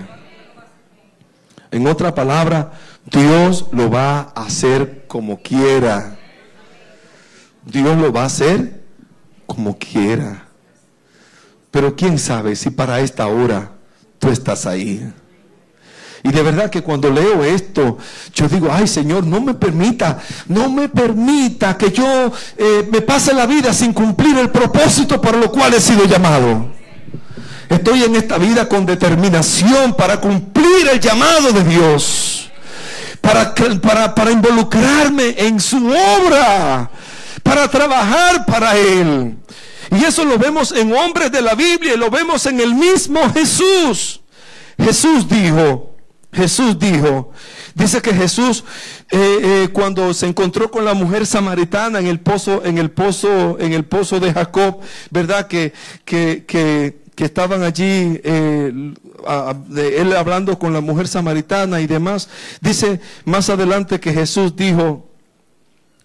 En 1.70 1.86
otra 1.86 2.16
palabra, 2.16 2.72
Dios 3.06 3.68
lo 3.72 3.92
va 3.92 4.32
a 4.34 4.46
hacer 4.46 5.06
como 5.08 5.44
quiera. 5.44 6.18
Dios 7.64 8.00
lo 8.00 8.12
va 8.12 8.24
a 8.24 8.26
hacer 8.26 8.82
como 9.46 9.78
quiera. 9.78 10.48
Pero 11.70 11.96
quién 11.96 12.18
sabe 12.18 12.56
si 12.56 12.72
para 12.72 13.00
esta 13.02 13.28
hora 13.28 13.74
tú 14.18 14.30
estás 14.30 14.66
ahí. 14.66 15.08
Y 16.24 16.30
de 16.30 16.42
verdad 16.42 16.70
que 16.70 16.82
cuando 16.82 17.10
leo 17.10 17.44
esto, 17.44 17.98
yo 18.34 18.48
digo, 18.48 18.70
ay 18.72 18.88
Señor, 18.88 19.26
no 19.26 19.42
me 19.42 19.54
permita, 19.54 20.20
no 20.48 20.70
me 20.70 20.88
permita 20.88 21.78
que 21.78 21.92
yo 21.92 22.32
eh, 22.58 22.88
me 22.90 23.02
pase 23.02 23.34
la 23.34 23.46
vida 23.46 23.74
sin 23.74 23.92
cumplir 23.92 24.38
el 24.38 24.50
propósito 24.50 25.20
para 25.20 25.38
lo 25.38 25.52
cual 25.52 25.74
he 25.74 25.82
sido 25.82 26.06
llamado. 26.06 26.72
Estoy 27.68 28.04
en 28.04 28.16
esta 28.16 28.38
vida 28.38 28.70
con 28.70 28.86
determinación 28.86 29.96
para 29.96 30.22
cumplir 30.22 30.88
el 30.90 31.02
llamado 31.02 31.52
de 31.52 31.64
Dios, 31.66 32.50
para, 33.20 33.54
para, 33.82 34.16
para 34.16 34.32
involucrarme 34.32 35.36
en 35.38 35.60
su 35.60 35.88
obra, 35.88 36.90
para 37.42 37.68
trabajar 37.68 38.46
para 38.46 38.78
Él. 38.78 39.36
Y 39.92 40.06
eso 40.06 40.24
lo 40.24 40.38
vemos 40.38 40.72
en 40.72 40.94
hombres 40.94 41.32
de 41.34 41.42
la 41.42 41.54
Biblia 41.54 41.96
y 41.96 41.98
lo 41.98 42.10
vemos 42.10 42.46
en 42.46 42.62
el 42.62 42.74
mismo 42.74 43.30
Jesús. 43.34 44.22
Jesús 44.78 45.28
dijo, 45.28 45.93
Jesús 46.34 46.80
dijo, 46.80 47.32
dice 47.76 48.02
que 48.02 48.14
Jesús 48.14 48.64
eh, 49.12 49.40
eh, 49.42 49.70
cuando 49.72 50.14
se 50.14 50.28
encontró 50.28 50.72
con 50.72 50.84
la 50.84 50.96
mujer 50.96 51.26
samaritana 51.28 52.00
en 52.00 52.08
el 52.08 52.20
pozo, 52.20 52.66
en 52.66 52.80
el 52.80 52.90
pozo, 52.90 53.58
en 53.60 53.74
el 53.74 53.86
pozo 53.86 54.20
de 54.20 54.34
Jacob, 54.34 54.80
verdad 55.12 55.48
que, 55.48 55.74
que, 56.06 56.44
que, 56.46 57.24
estaban 57.24 57.64
allí 57.64 58.20
eh, 58.24 58.94
él 59.76 60.16
hablando 60.18 60.60
con 60.60 60.74
la 60.74 60.82
mujer 60.82 61.08
samaritana 61.08 61.80
y 61.80 61.88
demás. 61.88 62.28
Dice 62.60 63.00
más 63.26 63.50
adelante 63.50 64.00
que 64.00 64.12
Jesús 64.12 64.56
dijo, 64.56 65.08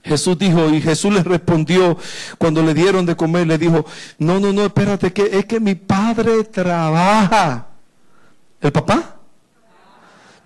Jesús 0.05 0.39
dijo, 0.39 0.69
y 0.69 0.81
Jesús 0.81 1.13
les 1.13 1.25
respondió 1.25 1.99
cuando 2.37 2.63
le 2.63 2.75
dieron 2.75 3.05
de 3.05 3.17
comer, 3.17 3.47
le 3.47 3.59
dijo, 3.59 3.85
no, 4.19 4.39
no, 4.39 4.53
no, 4.53 4.67
espérate, 4.67 5.13
que 5.13 5.39
es 5.39 5.47
que 5.47 5.59
mi 5.59 5.75
padre 5.75 6.45
trabaja. 6.45 7.67
¿El 8.61 8.73
papá? 8.73 9.18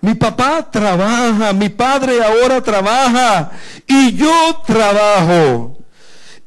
Mi 0.03 0.15
papá 0.15 0.69
trabaja, 0.69 1.53
mi 1.53 1.69
padre 1.69 2.21
ahora 2.21 2.61
trabaja 2.61 3.51
y 3.87 4.11
yo 4.11 4.61
trabajo. 4.67 5.77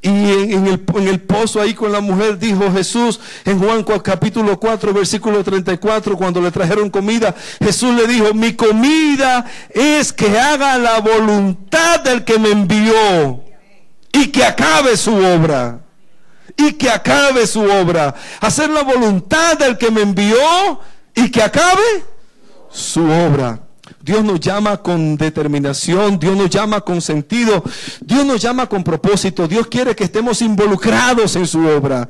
Y 0.03 0.11
en, 0.11 0.67
el, 0.67 0.85
en, 0.95 1.09
el, 1.09 1.23
pozo 1.23 1.63
ahí 1.63 1.73
con 1.73 1.91
la 1.91 2.03
mujer 2.03 2.39
dijo 2.39 2.71
Jesús 2.71 3.19
en 3.47 3.59
Juan 3.59 3.83
capítulo 4.05 4.61
4 4.61 4.93
versículo 4.93 5.43
34 5.43 6.19
cuando 6.19 6.43
le 6.43 6.51
trajeron 6.51 6.91
comida, 6.91 7.35
Jesús 7.59 7.95
le 7.95 8.07
dijo, 8.07 8.35
mi 8.35 8.53
comida 8.53 9.47
es 9.71 10.13
que 10.13 10.39
haga 10.39 10.77
la 10.77 11.01
voluntad 11.01 12.01
del 12.01 12.25
que 12.25 12.39
me 12.39 12.51
envió 12.51 13.43
y 14.13 14.27
que 14.27 14.45
acabe 14.45 14.99
su 14.99 15.17
obra. 15.17 15.81
Y 16.59 16.75
que 16.75 16.91
acabe 16.91 17.47
su 17.47 17.63
obra. 17.63 18.15
Hacer 18.43 18.69
la 18.69 18.83
voluntad 18.83 19.57
del 19.57 19.79
que 19.79 19.91
me 19.91 20.03
envió 20.03 20.79
y 21.15 21.31
que 21.31 21.43
acabe 21.43 22.16
su 22.71 23.03
obra. 23.03 23.66
Dios 24.07 24.23
nos 24.23 24.39
llama 24.39 24.77
con 24.77 25.17
determinación, 25.17 26.17
Dios 26.21 26.37
nos 26.37 26.49
llama 26.49 26.81
con 26.81 27.03
sentido, 27.03 27.65
Dios 28.01 28.25
nos 28.25 28.41
llama 28.41 28.69
con 28.69 28.85
propósito, 28.85 29.49
Dios 29.49 29.67
quiere 29.67 29.97
que 29.97 30.05
estemos 30.05 30.43
involucrados 30.43 31.35
en 31.35 31.45
su 31.45 31.67
obra, 31.67 32.09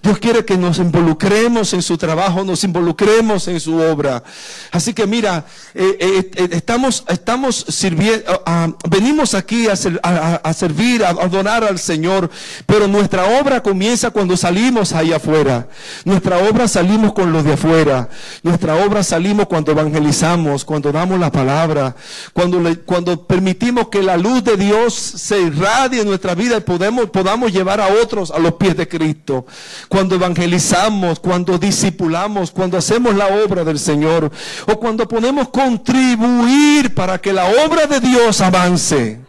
Dios 0.00 0.20
quiere 0.20 0.44
que 0.44 0.56
nos 0.56 0.78
involucremos 0.78 1.72
en 1.72 1.82
su 1.82 1.98
trabajo, 1.98 2.44
nos 2.44 2.62
involucremos 2.62 3.48
en 3.48 3.58
su 3.58 3.76
obra. 3.76 4.22
Así 4.70 4.94
que 4.94 5.04
mira, 5.04 5.44
eh, 5.74 5.96
eh, 5.98 6.30
eh, 6.32 6.48
estamos, 6.52 7.02
estamos 7.08 7.66
sirviendo, 7.68 8.24
ah, 8.28 8.40
ah, 8.46 8.68
venimos 8.88 9.34
aquí 9.34 9.66
a, 9.66 9.72
a, 9.72 10.54
servir, 10.54 11.04
a 11.04 11.08
adorar 11.08 11.64
al 11.64 11.80
Señor, 11.80 12.30
pero 12.66 12.86
nuestra 12.86 13.40
obra 13.40 13.64
comienza 13.64 14.12
cuando 14.12 14.36
salimos 14.36 14.92
ahí 14.92 15.12
afuera. 15.12 15.66
Nuestra 16.04 16.38
obra 16.38 16.68
salimos 16.68 17.14
con 17.14 17.32
los 17.32 17.42
de 17.42 17.54
afuera. 17.54 18.08
Nuestra 18.44 18.76
obra 18.76 19.02
salimos 19.02 19.48
cuando 19.48 19.72
evangelizamos, 19.72 20.64
cuando 20.64 20.92
damos 20.92 21.18
la 21.18 21.31
palabra, 21.32 21.96
cuando, 22.32 22.62
cuando 22.84 23.26
permitimos 23.26 23.88
que 23.88 24.02
la 24.02 24.16
luz 24.16 24.44
de 24.44 24.56
Dios 24.56 24.94
se 24.94 25.40
irradie 25.40 26.02
en 26.02 26.08
nuestra 26.08 26.34
vida 26.34 26.58
y 26.58 26.60
podemos, 26.60 27.10
podamos 27.10 27.52
llevar 27.52 27.80
a 27.80 27.88
otros 27.88 28.30
a 28.30 28.38
los 28.38 28.52
pies 28.54 28.76
de 28.76 28.86
Cristo, 28.86 29.46
cuando 29.88 30.14
evangelizamos, 30.14 31.18
cuando 31.18 31.58
discipulamos, 31.58 32.50
cuando 32.50 32.78
hacemos 32.78 33.16
la 33.16 33.26
obra 33.44 33.64
del 33.64 33.78
Señor 33.78 34.30
o 34.66 34.78
cuando 34.78 35.08
podemos 35.08 35.48
contribuir 35.48 36.94
para 36.94 37.18
que 37.18 37.32
la 37.32 37.46
obra 37.66 37.86
de 37.86 37.98
Dios 37.98 38.40
avance. 38.40 39.20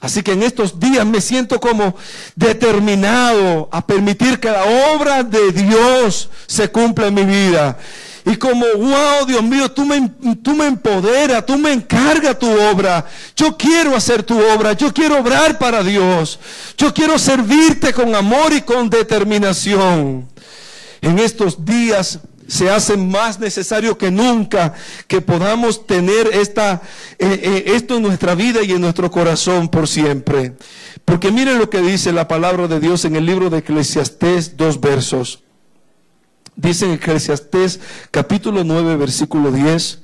Así 0.00 0.22
que 0.22 0.32
en 0.32 0.42
estos 0.42 0.80
días 0.80 1.04
me 1.04 1.20
siento 1.20 1.60
como 1.60 1.94
determinado 2.34 3.68
a 3.70 3.86
permitir 3.86 4.40
que 4.40 4.50
la 4.50 4.64
obra 4.94 5.22
de 5.22 5.52
Dios 5.52 6.30
se 6.46 6.70
cumpla 6.70 7.08
en 7.08 7.14
mi 7.14 7.24
vida. 7.24 7.76
Y 8.24 8.36
como, 8.36 8.66
wow, 8.76 9.26
Dios 9.26 9.42
mío, 9.42 9.70
tú 9.70 9.84
me, 9.84 10.10
tú 10.42 10.54
me 10.54 10.66
empoderas, 10.66 11.44
tú 11.46 11.56
me 11.56 11.72
encargas 11.72 12.38
tu 12.38 12.50
obra. 12.50 13.06
Yo 13.34 13.56
quiero 13.56 13.96
hacer 13.96 14.22
tu 14.22 14.38
obra, 14.38 14.74
yo 14.74 14.92
quiero 14.92 15.18
obrar 15.18 15.58
para 15.58 15.82
Dios. 15.82 16.38
Yo 16.76 16.92
quiero 16.92 17.18
servirte 17.18 17.92
con 17.92 18.14
amor 18.14 18.52
y 18.52 18.60
con 18.60 18.90
determinación. 18.90 20.28
En 21.00 21.18
estos 21.18 21.64
días 21.64 22.20
se 22.46 22.68
hace 22.68 22.96
más 22.96 23.38
necesario 23.38 23.96
que 23.96 24.10
nunca 24.10 24.74
que 25.06 25.20
podamos 25.20 25.86
tener 25.86 26.28
esta, 26.32 26.82
eh, 27.18 27.40
eh, 27.42 27.72
esto 27.76 27.96
en 27.96 28.02
nuestra 28.02 28.34
vida 28.34 28.62
y 28.62 28.72
en 28.72 28.80
nuestro 28.80 29.10
corazón 29.10 29.68
por 29.68 29.86
siempre. 29.86 30.56
Porque 31.04 31.30
miren 31.30 31.58
lo 31.58 31.70
que 31.70 31.80
dice 31.80 32.12
la 32.12 32.28
palabra 32.28 32.66
de 32.66 32.80
Dios 32.80 33.04
en 33.04 33.16
el 33.16 33.24
libro 33.24 33.50
de 33.50 33.58
Eclesiastés, 33.58 34.56
dos 34.56 34.80
versos. 34.80 35.44
Dice 36.60 36.84
en 36.92 37.00
capítulo 38.10 38.64
9, 38.64 38.96
versículo 38.96 39.50
10, 39.50 40.00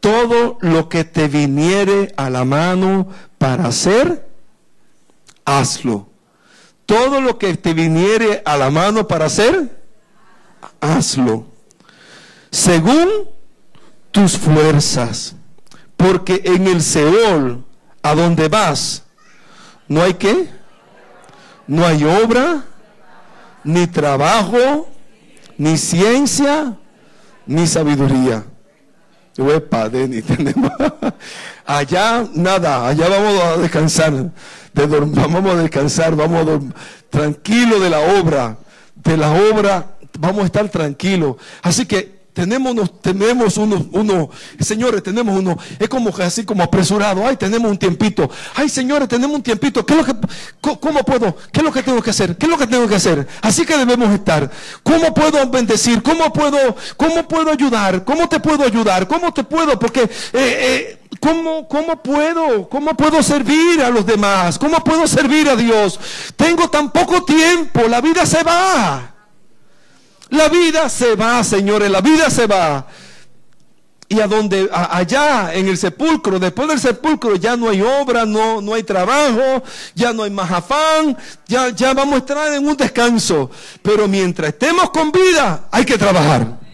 todo 0.00 0.58
lo 0.60 0.88
que 0.88 1.04
te 1.04 1.28
viniere 1.28 2.12
a 2.16 2.28
la 2.28 2.44
mano 2.44 3.06
para 3.38 3.68
hacer, 3.68 4.28
hazlo. 5.44 6.08
Todo 6.86 7.20
lo 7.20 7.38
que 7.38 7.56
te 7.56 7.72
viniere 7.72 8.42
a 8.44 8.56
la 8.56 8.68
mano 8.68 9.06
para 9.06 9.26
hacer, 9.26 9.80
hazlo. 10.80 11.46
Según 12.50 13.08
tus 14.10 14.36
fuerzas. 14.36 15.36
Porque 15.96 16.42
en 16.46 16.66
el 16.66 16.82
Seol, 16.82 17.64
a 18.02 18.16
donde 18.16 18.48
vas, 18.48 19.04
no 19.86 20.02
hay 20.02 20.14
qué, 20.14 20.48
no 21.68 21.86
hay 21.86 22.02
obra, 22.02 22.64
ni 23.62 23.86
trabajo, 23.86 24.88
ni 25.58 25.76
ciencia, 25.76 26.76
ni 27.46 27.66
sabiduría. 27.66 28.44
Allá 31.66 32.26
nada, 32.32 32.88
allá 32.88 33.08
vamos 33.08 33.42
a 33.42 33.56
descansar, 33.58 34.30
vamos 34.72 35.52
a 35.52 35.56
descansar, 35.56 36.16
vamos 36.16 36.48
a 36.48 36.58
tranquilo 37.10 37.80
de 37.80 37.90
la 37.90 37.98
obra, 37.98 38.56
de 38.94 39.16
la 39.16 39.32
obra, 39.32 39.96
vamos 40.18 40.44
a 40.44 40.46
estar 40.46 40.68
tranquilos. 40.70 41.36
Así 41.60 41.84
que 41.84 42.15
tenemos, 42.36 43.00
tenemos 43.00 43.56
uno, 43.56 43.86
uno, 43.92 44.28
señores, 44.60 45.02
tenemos 45.02 45.38
uno, 45.38 45.56
es 45.78 45.88
como 45.88 46.10
así 46.18 46.44
como 46.44 46.62
apresurado, 46.62 47.26
ay, 47.26 47.38
tenemos 47.38 47.70
un 47.70 47.78
tiempito, 47.78 48.28
ay, 48.54 48.68
señores, 48.68 49.08
tenemos 49.08 49.36
un 49.36 49.42
tiempito, 49.42 49.86
¿qué 49.86 49.94
es 49.94 50.00
lo 50.00 50.04
que, 50.04 50.78
cómo 50.78 51.02
puedo, 51.02 51.34
qué 51.50 51.60
es 51.60 51.64
lo 51.64 51.72
que 51.72 51.82
tengo 51.82 52.02
que 52.02 52.10
hacer, 52.10 52.36
qué 52.36 52.44
es 52.44 52.50
lo 52.52 52.58
que 52.58 52.66
tengo 52.66 52.86
que 52.86 52.96
hacer? 52.96 53.26
Así 53.40 53.64
que 53.64 53.78
debemos 53.78 54.10
estar, 54.10 54.50
¿cómo 54.82 55.14
puedo 55.14 55.48
bendecir? 55.48 56.02
¿Cómo 56.02 56.30
puedo, 56.30 56.76
cómo 56.98 57.26
puedo 57.26 57.50
ayudar? 57.50 58.04
¿Cómo 58.04 58.28
te 58.28 58.38
puedo 58.38 58.64
ayudar? 58.64 59.08
¿Cómo 59.08 59.32
te 59.32 59.42
puedo? 59.42 59.78
Porque, 59.78 60.02
eh, 60.02 60.08
eh, 60.34 60.98
¿Cómo, 61.18 61.66
¿Cómo 61.68 62.02
puedo? 62.02 62.68
¿Cómo 62.68 62.94
puedo 62.94 63.22
servir 63.22 63.80
a 63.80 63.88
los 63.88 64.04
demás? 64.04 64.58
¿Cómo 64.58 64.84
puedo 64.84 65.06
servir 65.06 65.48
a 65.48 65.56
Dios? 65.56 65.98
Tengo 66.36 66.68
tan 66.68 66.90
poco 66.90 67.24
tiempo, 67.24 67.88
la 67.88 68.02
vida 68.02 68.26
se 68.26 68.42
va. 68.42 69.15
La 70.30 70.48
vida 70.48 70.88
se 70.88 71.14
va, 71.14 71.42
señores, 71.44 71.90
la 71.90 72.00
vida 72.00 72.30
se 72.30 72.46
va. 72.46 72.86
Y 74.08 74.20
a 74.20 74.26
donde, 74.28 74.68
allá 74.72 75.52
en 75.52 75.66
el 75.66 75.76
sepulcro, 75.76 76.38
después 76.38 76.68
del 76.68 76.78
sepulcro 76.78 77.34
ya 77.34 77.56
no 77.56 77.68
hay 77.68 77.82
obra, 77.82 78.24
no, 78.24 78.60
no 78.60 78.74
hay 78.74 78.84
trabajo, 78.84 79.64
ya 79.94 80.12
no 80.12 80.22
hay 80.22 80.30
más 80.30 80.50
afán, 80.50 81.16
ya, 81.48 81.70
ya 81.70 81.92
vamos 81.92 82.14
a 82.14 82.18
estar 82.18 82.52
en 82.52 82.68
un 82.68 82.76
descanso. 82.76 83.50
Pero 83.82 84.06
mientras 84.06 84.50
estemos 84.50 84.90
con 84.90 85.10
vida, 85.10 85.68
hay 85.72 85.84
que 85.84 85.98
trabajar. 85.98 86.65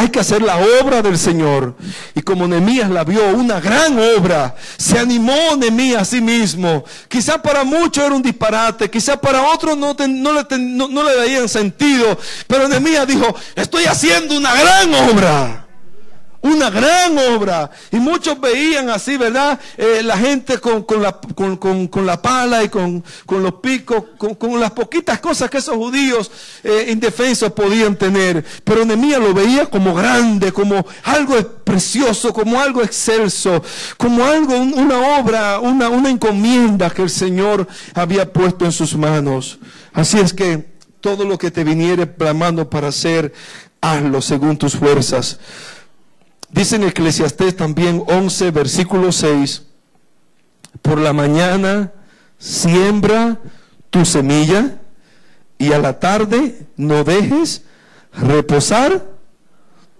Hay 0.00 0.08
que 0.08 0.18
hacer 0.18 0.40
la 0.40 0.56
obra 0.80 1.02
del 1.02 1.18
Señor. 1.18 1.74
Y 2.14 2.22
como 2.22 2.48
Nehemías 2.48 2.88
la 2.88 3.04
vio, 3.04 3.22
una 3.34 3.60
gran 3.60 3.98
obra, 4.16 4.54
se 4.78 4.98
animó 4.98 5.56
Nehemías 5.58 6.00
a 6.00 6.04
sí 6.06 6.22
mismo. 6.22 6.84
Quizá 7.06 7.42
para 7.42 7.64
muchos 7.64 8.02
era 8.02 8.14
un 8.14 8.22
disparate, 8.22 8.88
quizá 8.88 9.20
para 9.20 9.42
otros 9.42 9.76
no, 9.76 9.92
le, 9.92 11.16
darían 11.16 11.50
sentido. 11.50 12.18
Pero 12.46 12.66
Nehemías 12.66 13.06
dijo, 13.06 13.36
estoy 13.54 13.84
haciendo 13.84 14.38
una 14.38 14.54
gran 14.54 14.94
obra 14.94 15.66
una 16.42 16.70
gran 16.70 17.16
obra. 17.18 17.70
Y 17.90 17.96
muchos 17.96 18.40
veían 18.40 18.88
así, 18.90 19.16
¿verdad? 19.16 19.58
Eh, 19.76 20.02
la 20.02 20.16
gente 20.16 20.58
con, 20.58 20.84
la, 21.00 21.18
con, 21.34 22.06
la, 22.06 22.22
pala 22.22 22.64
y 22.64 22.68
con, 22.68 23.02
los 23.28 23.54
picos, 23.54 24.04
con, 24.16 24.60
las 24.60 24.70
poquitas 24.72 25.20
cosas 25.20 25.50
que 25.50 25.58
esos 25.58 25.76
judíos 25.76 26.30
eh, 26.64 26.86
indefensos 26.90 27.52
podían 27.52 27.96
tener. 27.96 28.44
Pero 28.64 28.84
Nehemías 28.84 29.20
lo 29.20 29.34
veía 29.34 29.66
como 29.66 29.94
grande, 29.94 30.52
como 30.52 30.84
algo 31.04 31.36
precioso, 31.64 32.32
como 32.32 32.60
algo 32.60 32.82
excelso, 32.82 33.62
como 33.96 34.24
algo, 34.24 34.56
una 34.56 35.18
obra, 35.18 35.60
una, 35.60 35.88
una 35.88 36.10
encomienda 36.10 36.90
que 36.90 37.02
el 37.02 37.10
Señor 37.10 37.66
había 37.94 38.32
puesto 38.32 38.64
en 38.64 38.72
sus 38.72 38.96
manos. 38.96 39.58
Así 39.92 40.18
es 40.18 40.32
que 40.32 40.70
todo 41.00 41.24
lo 41.24 41.38
que 41.38 41.50
te 41.50 41.64
viniere 41.64 42.12
clamando 42.12 42.68
para 42.68 42.88
hacer, 42.88 43.32
hazlo 43.80 44.20
según 44.20 44.56
tus 44.56 44.76
fuerzas. 44.76 45.38
Dice 46.52 46.76
en 46.76 46.84
Eclesiastés 46.84 47.56
también 47.56 48.02
11, 48.06 48.50
versículo 48.50 49.12
6, 49.12 49.62
por 50.82 50.98
la 50.98 51.12
mañana 51.12 51.92
siembra 52.38 53.38
tu 53.90 54.04
semilla 54.04 54.80
y 55.58 55.72
a 55.72 55.78
la 55.78 56.00
tarde 56.00 56.66
no 56.76 57.04
dejes 57.04 57.62
reposar 58.12 59.06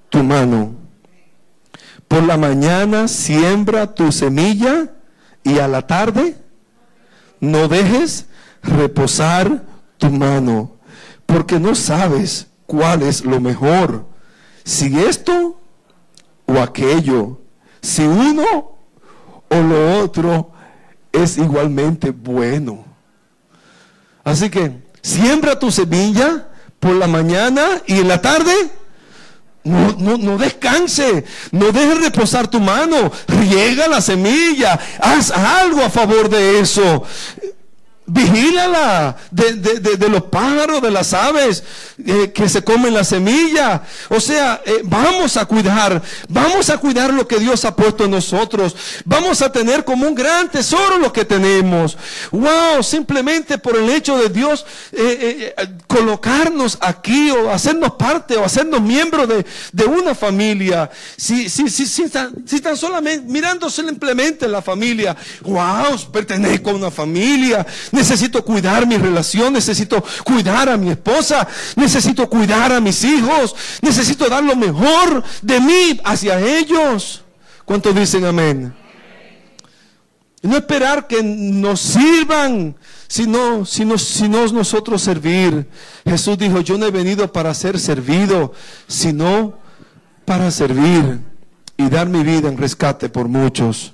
tu 0.08 0.24
mano. 0.24 0.74
Por 2.08 2.24
la 2.24 2.36
mañana 2.36 3.06
siembra 3.06 3.94
tu 3.94 4.10
semilla 4.10 4.92
y 5.44 5.58
a 5.60 5.68
la 5.68 5.86
tarde 5.86 6.36
no 7.38 7.68
dejes 7.68 8.26
reposar 8.62 9.62
tu 9.98 10.10
mano, 10.10 10.76
porque 11.26 11.60
no 11.60 11.74
sabes 11.74 12.48
cuál 12.66 13.02
es 13.02 13.24
lo 13.24 13.40
mejor, 13.40 14.06
si 14.64 14.98
esto 14.98 15.59
o 16.50 16.60
aquello, 16.60 17.40
si 17.80 18.02
uno 18.02 18.78
o 19.48 19.56
lo 19.56 20.00
otro 20.00 20.52
es 21.12 21.38
igualmente 21.38 22.10
bueno. 22.10 22.84
Así 24.24 24.50
que 24.50 24.82
siembra 25.02 25.58
tu 25.58 25.70
semilla 25.70 26.48
por 26.78 26.94
la 26.94 27.06
mañana 27.06 27.82
y 27.86 27.98
en 27.98 28.08
la 28.08 28.20
tarde 28.20 28.52
no, 29.62 29.94
no, 29.98 30.16
no, 30.16 30.38
descanse, 30.38 31.24
no 31.52 31.70
dejes 31.70 32.00
reposar 32.00 32.48
tu 32.48 32.60
mano, 32.60 33.12
riega 33.28 33.88
la 33.88 34.00
semilla, 34.00 34.78
haz 34.98 35.30
algo 35.30 35.82
a 35.82 35.90
favor 35.90 36.30
de 36.30 36.60
eso. 36.60 37.04
Vigílala 38.12 39.16
de, 39.30 39.52
de, 39.52 39.96
de, 39.96 40.08
los 40.08 40.22
pájaros, 40.24 40.82
de 40.82 40.90
las 40.90 41.14
aves 41.14 41.62
eh, 42.04 42.32
que 42.34 42.48
se 42.48 42.64
comen 42.64 42.92
la 42.92 43.04
semilla. 43.04 43.82
O 44.08 44.18
sea, 44.18 44.60
eh, 44.66 44.80
vamos 44.82 45.36
a 45.36 45.46
cuidar, 45.46 46.02
vamos 46.28 46.70
a 46.70 46.78
cuidar 46.78 47.14
lo 47.14 47.28
que 47.28 47.38
Dios 47.38 47.64
ha 47.64 47.76
puesto 47.76 48.06
en 48.06 48.10
nosotros. 48.10 48.74
Vamos 49.04 49.42
a 49.42 49.52
tener 49.52 49.84
como 49.84 50.08
un 50.08 50.16
gran 50.16 50.50
tesoro 50.50 50.98
lo 50.98 51.12
que 51.12 51.24
tenemos. 51.24 51.96
Wow, 52.32 52.82
simplemente 52.82 53.58
por 53.58 53.76
el 53.76 53.88
hecho 53.88 54.18
de 54.18 54.28
Dios 54.28 54.66
eh, 54.90 55.54
colocarnos 55.86 56.78
aquí 56.80 57.30
o 57.30 57.48
hacernos 57.48 57.92
parte 57.92 58.36
o 58.36 58.44
hacernos 58.44 58.80
miembros 58.80 59.28
de, 59.28 59.46
de 59.70 59.84
una 59.84 60.16
familia. 60.16 60.90
Si, 61.16 61.48
si, 61.48 61.70
si, 61.70 61.86
si, 61.86 62.08
tan, 62.08 62.34
si 62.44 62.60
tan 62.60 62.76
solamente 62.76 63.24
mirando 63.30 63.70
simplemente 63.70 64.48
la 64.48 64.62
familia, 64.62 65.16
wow, 65.42 65.96
pertenezco 66.12 66.70
a 66.70 66.74
una 66.74 66.90
familia 66.90 67.64
necesito 68.00 68.42
cuidar 68.44 68.86
mi 68.86 68.96
relación, 68.96 69.52
necesito 69.52 70.02
cuidar 70.24 70.68
a 70.70 70.76
mi 70.76 70.90
esposa, 70.90 71.46
necesito 71.76 72.28
cuidar 72.28 72.72
a 72.72 72.80
mis 72.80 73.04
hijos, 73.04 73.54
necesito 73.82 74.28
dar 74.28 74.42
lo 74.42 74.56
mejor 74.56 75.22
de 75.42 75.60
mí 75.60 76.00
hacia 76.04 76.40
ellos. 76.40 77.22
¿Cuántos 77.64 77.94
dicen 77.94 78.24
amén? 78.24 78.74
no 80.42 80.56
esperar 80.56 81.06
que 81.06 81.22
nos 81.22 81.80
sirvan, 81.80 82.74
sino, 83.06 83.66
sino, 83.66 83.98
sino 83.98 84.46
nosotros 84.46 85.02
servir. 85.02 85.68
Jesús 86.04 86.38
dijo, 86.38 86.60
yo 86.60 86.78
no 86.78 86.86
he 86.86 86.90
venido 86.90 87.30
para 87.30 87.52
ser 87.52 87.78
servido, 87.78 88.54
sino 88.88 89.58
para 90.24 90.50
servir 90.50 91.20
y 91.76 91.90
dar 91.90 92.08
mi 92.08 92.22
vida 92.22 92.48
en 92.48 92.56
rescate 92.56 93.10
por 93.10 93.28
muchos. 93.28 93.92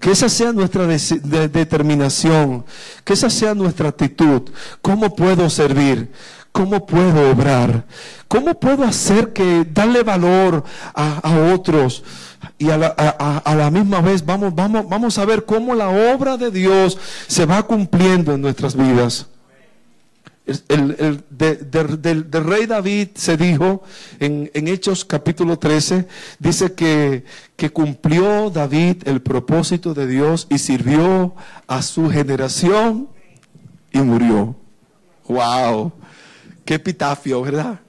Que 0.00 0.10
esa 0.10 0.28
sea 0.28 0.52
nuestra 0.52 0.86
determinación, 0.86 2.64
que 3.04 3.12
esa 3.12 3.30
sea 3.30 3.54
nuestra 3.54 3.88
actitud. 3.88 4.42
¿Cómo 4.82 5.14
puedo 5.14 5.48
servir? 5.48 6.10
¿Cómo 6.52 6.86
puedo 6.86 7.30
obrar? 7.30 7.84
¿Cómo 8.28 8.54
puedo 8.54 8.84
hacer 8.84 9.32
que 9.32 9.66
darle 9.72 10.02
valor 10.02 10.62
a, 10.94 11.52
otros? 11.52 12.04
Y 12.58 12.70
a 12.70 12.76
la, 12.76 13.70
misma 13.72 14.00
vez 14.00 14.24
vamos, 14.24 14.54
vamos, 14.54 14.88
vamos 14.88 15.18
a 15.18 15.24
ver 15.24 15.44
cómo 15.44 15.74
la 15.74 15.88
obra 15.88 16.36
de 16.36 16.50
Dios 16.50 16.96
se 17.26 17.44
va 17.46 17.62
cumpliendo 17.64 18.34
en 18.34 18.40
nuestras 18.40 18.76
vidas. 18.76 19.26
El, 20.46 21.24
del, 21.30 22.30
rey 22.30 22.66
David 22.66 23.08
se 23.14 23.38
dijo 23.38 23.82
en, 24.20 24.50
Hechos 24.52 25.02
capítulo 25.06 25.58
13, 25.58 26.06
dice 26.38 26.74
que, 26.74 27.24
que 27.56 27.70
cumplió 27.70 28.50
David 28.50 29.08
el 29.08 29.22
propósito 29.22 29.94
de 29.94 30.06
Dios 30.06 30.46
y 30.50 30.58
sirvió 30.58 31.34
a 31.66 31.80
su 31.80 32.10
generación 32.10 33.08
y 33.90 34.00
murió. 34.00 34.54
¡Wow! 35.26 35.92
¡Qué 36.66 36.74
epitafio, 36.74 37.40
¿verdad? 37.40 37.80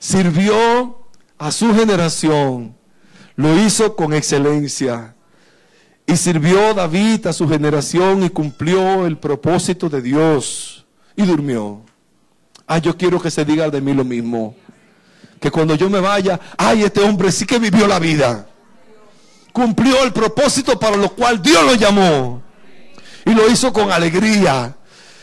Sirvió 0.00 1.06
a 1.38 1.52
su 1.52 1.72
generación, 1.72 2.74
lo 3.36 3.56
hizo 3.60 3.94
con 3.94 4.12
excelencia. 4.12 5.14
Y 6.04 6.16
sirvió 6.16 6.74
David 6.74 7.28
a 7.28 7.32
su 7.32 7.48
generación 7.48 8.24
y 8.24 8.30
cumplió 8.30 9.06
el 9.06 9.18
propósito 9.18 9.88
de 9.88 10.02
Dios 10.02 10.75
y 11.16 11.24
durmió. 11.24 11.82
Ah, 12.66 12.78
yo 12.78 12.96
quiero 12.96 13.20
que 13.20 13.30
se 13.30 13.44
diga 13.44 13.70
de 13.70 13.80
mí 13.80 13.94
lo 13.94 14.04
mismo. 14.04 14.54
Que 15.40 15.50
cuando 15.50 15.74
yo 15.74 15.88
me 15.90 16.00
vaya, 16.00 16.38
ay, 16.56 16.82
este 16.82 17.00
hombre 17.00 17.32
sí 17.32 17.46
que 17.46 17.58
vivió 17.58 17.86
la 17.86 17.98
vida. 17.98 18.46
Cumplió 19.52 20.02
el 20.02 20.12
propósito 20.12 20.78
para 20.78 20.96
lo 20.96 21.10
cual 21.10 21.40
Dios 21.40 21.64
lo 21.64 21.74
llamó. 21.74 22.42
Y 23.24 23.34
lo 23.34 23.48
hizo 23.48 23.72
con 23.72 23.90
alegría. 23.90 24.76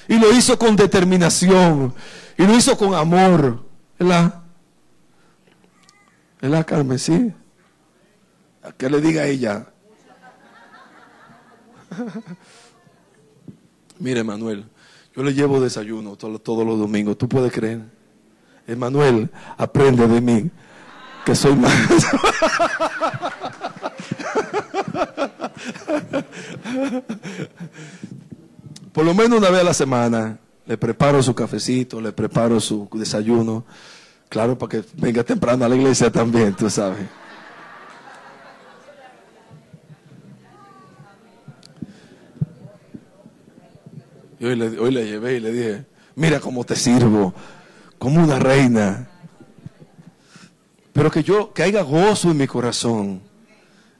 Y 0.07 0.17
lo 0.17 0.31
hizo 0.33 0.57
con 0.57 0.75
determinación. 0.75 1.93
Y 2.37 2.45
lo 2.45 2.55
hizo 2.55 2.77
con 2.77 2.93
amor. 2.93 3.63
¿Verdad? 3.99 4.41
¿Verdad, 6.41 6.65
Carmen? 6.65 6.99
Sí. 6.99 7.33
¿A 8.63 8.71
qué 8.71 8.89
le 8.89 9.01
diga 9.01 9.25
ella? 9.25 9.67
Mire, 13.99 14.23
Manuel. 14.23 14.65
Yo 15.15 15.23
le 15.23 15.33
llevo 15.33 15.59
desayuno 15.59 16.15
todos 16.15 16.65
los 16.65 16.79
domingos. 16.79 17.17
¿Tú 17.17 17.27
puedes 17.29 17.51
creer? 17.51 17.81
Emanuel, 18.65 19.29
aprende 19.57 20.07
de 20.07 20.21
mí, 20.21 20.49
que 21.25 21.35
soy 21.35 21.55
más. 21.55 21.73
Por 28.91 29.05
lo 29.05 29.13
menos 29.13 29.37
una 29.39 29.49
vez 29.49 29.61
a 29.61 29.65
la 29.65 29.73
semana 29.73 30.39
le 30.65 30.77
preparo 30.77 31.21
su 31.21 31.35
cafecito, 31.35 31.99
le 31.99 32.11
preparo 32.13 32.59
su 32.59 32.87
desayuno. 32.93 33.65
Claro, 34.29 34.57
para 34.57 34.69
que 34.69 34.83
venga 34.95 35.23
temprano 35.23 35.65
a 35.65 35.69
la 35.69 35.75
iglesia 35.75 36.11
también, 36.11 36.55
tú 36.55 36.69
sabes. 36.69 37.07
Y 44.43 44.45
hoy 44.45 44.55
le, 44.57 44.77
hoy 44.77 44.91
le 44.91 45.05
llevé 45.05 45.35
y 45.35 45.39
le 45.39 45.51
dije, 45.53 45.85
mira 46.15 46.41
cómo 46.41 46.65
te 46.65 46.75
sirvo, 46.75 47.33
como 47.97 48.21
una 48.21 48.39
reina. 48.39 49.07
Pero 50.91 51.09
que 51.09 51.23
yo, 51.23 51.53
que 51.53 51.63
haya 51.63 51.81
gozo 51.81 52.29
en 52.31 52.35
mi 52.35 52.45
corazón 52.45 53.21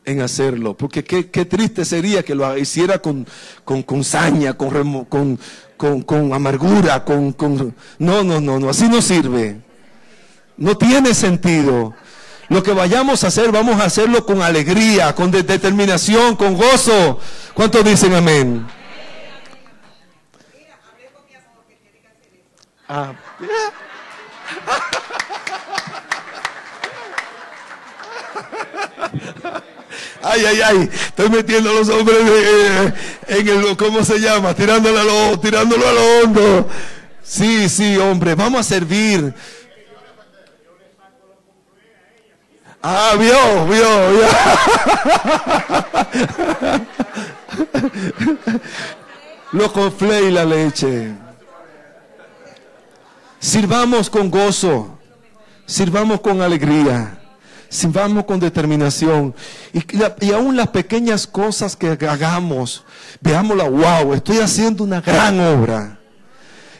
en 0.03 0.21
hacerlo. 0.21 0.75
Porque 0.75 1.01
qué, 1.01 1.32
qué 1.32 1.45
triste 1.45 1.86
sería 1.86 2.23
que 2.23 2.36
lo 2.36 2.58
hiciera 2.58 2.99
con, 2.99 3.25
con, 3.63 3.84
con 3.84 4.03
saña, 4.03 4.58
con, 4.58 5.06
con, 5.06 5.39
con, 5.77 6.01
con 6.01 6.34
amargura, 6.34 7.06
con, 7.06 7.32
con... 7.32 7.73
No, 7.97 8.21
no, 8.21 8.41
no, 8.41 8.60
no, 8.60 8.69
así 8.69 8.89
no 8.89 9.01
sirve. 9.01 9.62
No 10.58 10.75
tiene 10.77 11.13
sentido. 11.13 11.93
Lo 12.49 12.62
que 12.62 12.73
vayamos 12.73 13.23
a 13.23 13.27
hacer, 13.27 13.49
vamos 13.53 13.79
a 13.79 13.86
hacerlo 13.86 14.25
con 14.25 14.41
alegría, 14.41 15.15
con 15.15 15.32
determinación, 15.32 16.36
con 16.36 16.56
gozo. 16.56 17.17
¿Cuántos 17.53 17.86
dicen 17.86 18.13
amén? 18.13 18.83
Ah. 22.95 23.12
Ay, 30.21 30.45
ay, 30.45 30.62
ay, 30.62 30.89
estoy 30.93 31.29
metiendo 31.29 31.71
a 31.71 31.73
los 31.73 31.89
hombres 31.89 32.17
en 33.27 33.47
el, 33.47 33.75
¿cómo 33.77 34.03
se 34.06 34.19
llama? 34.19 34.53
Tirándolo 34.53 34.99
a 34.99 35.03
lo, 35.03 35.39
tirándolo 35.39 35.88
a 35.88 35.91
lo 35.91 36.19
hondo. 36.19 36.69
Sí, 37.23 37.67
sí, 37.67 37.97
hombre, 37.97 38.36
vamos 38.36 38.60
a 38.60 38.63
servir. 38.63 39.34
Ah, 42.84 43.13
vio, 43.17 43.65
vio, 43.65 44.12
vio. 44.12 44.27
Lo 49.53 49.73
conflé 49.73 50.25
y 50.25 50.32
la 50.32 50.45
leche. 50.45 51.22
Sirvamos 53.43 54.10
con 54.10 54.32
gozo, 54.32 54.97
sirvamos 55.65 56.21
con 56.21 56.41
alegría, 56.41 57.19
sirvamos 57.67 58.23
con 58.23 58.39
determinación. 58.39 59.36
Y, 59.73 60.32
aún 60.32 60.56
las 60.56 60.69
pequeñas 60.69 61.27
cosas 61.27 61.75
que 61.75 61.89
hagamos, 62.08 62.86
veámosla, 63.19 63.65
wow, 63.65 64.13
estoy 64.13 64.38
haciendo 64.38 64.86
una 64.86 65.01
gran 65.01 65.41
obra. 65.41 65.99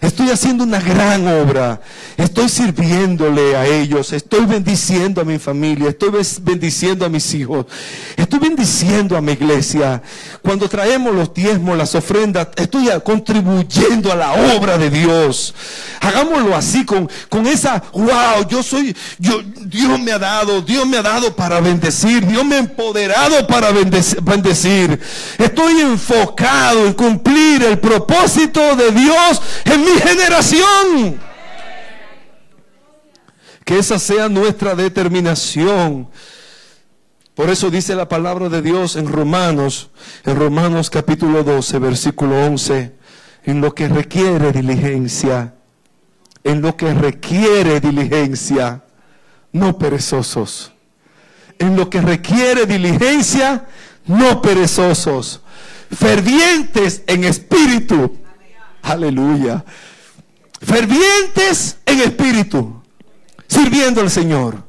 Estoy 0.04 0.32
haciendo 0.32 0.66
una 0.66 0.82
gran 0.82 1.26
obra. 1.30 1.80
Estoy 2.18 2.50
sirviéndole 2.50 3.56
a 3.56 3.66
ellos. 3.66 4.12
Estoy 4.12 4.46
bendiciendo 4.46 5.22
a 5.22 5.24
mi 5.24 5.39
familia. 5.39 5.89
Estoy 5.92 6.10
bendiciendo 6.42 7.06
a 7.06 7.10
mis 7.10 7.34
hijos. 7.34 7.68
Estoy 8.18 8.39
bendiciendo 8.39 9.16
a 9.16 9.22
mi 9.22 9.32
iglesia. 9.32 10.02
Cuando 10.42 10.68
traemos 10.68 11.16
los 11.16 11.34
diezmos, 11.34 11.78
las 11.78 11.96
ofrendas, 11.96 12.50
estoy 12.58 12.89
contribuyendo 13.02 14.12
a 14.12 14.16
la 14.16 14.34
obra 14.58 14.78
de 14.78 14.89
Dios. 14.89 15.56
Hagámoslo 16.02 16.54
así 16.54 16.84
con, 16.84 17.10
con 17.30 17.48
esa, 17.48 17.82
wow, 17.94 18.46
yo 18.50 18.62
soy, 18.62 18.94
yo, 19.20 19.42
Dios 19.62 20.02
me 20.02 20.12
ha 20.12 20.20
dado, 20.20 20.62
Dios 20.62 20.86
me 20.86 20.98
ha 20.98 21.02
dado 21.02 21.34
para 21.34 21.62
bendecir. 21.62 22.28
Dios 22.28 22.44
me 22.44 22.56
ha 22.56 22.60
empoderado 22.60 23.48
para 23.48 23.72
bendecir. 23.72 25.00
Estoy 25.38 25.80
enfocado 25.80 26.88
en 26.88 26.94
cumplir 26.94 27.63
el 27.63 27.80
propósito 27.80 28.76
de 28.76 28.92
Dios 28.92 29.42
en 29.63 29.82
mi 29.82 29.92
generación. 30.01 31.19
Que 33.65 33.79
esa 33.79 33.99
sea 33.99 34.29
nuestra 34.29 34.75
determinación. 34.75 36.10
Por 37.36 37.49
eso 37.49 37.71
dice 37.71 37.95
la 37.95 38.08
palabra 38.08 38.49
de 38.49 38.62
Dios 38.62 38.95
en 38.95 39.08
Romanos, 39.08 39.89
en 40.23 40.36
Romanos 40.36 40.89
capítulo 40.89 41.43
12, 41.43 41.79
versículo 41.79 42.45
11, 42.45 42.93
en 43.45 43.62
lo 43.62 43.73
que 43.73 43.88
requiere 43.88 44.51
diligencia, 44.51 45.56
en 46.43 46.62
lo 46.62 46.77
que 46.77 46.93
requiere 46.93 47.79
diligencia, 47.79 48.84
no 49.51 49.79
perezosos. 49.79 50.73
En 51.58 51.75
lo 51.75 51.89
que 51.89 52.01
requiere 52.01 52.65
diligencia, 52.65 53.65
no 54.06 54.41
perezosos, 54.41 55.41
fervientes 55.91 57.03
en 57.08 57.23
espíritu 57.23 58.22
Aleluya. 58.84 59.63
Fervientes 60.62 61.78
en 61.86 62.02
espíritu, 62.02 62.82
sirviendo 63.48 64.02
al 64.02 64.10
Señor. 64.10 64.63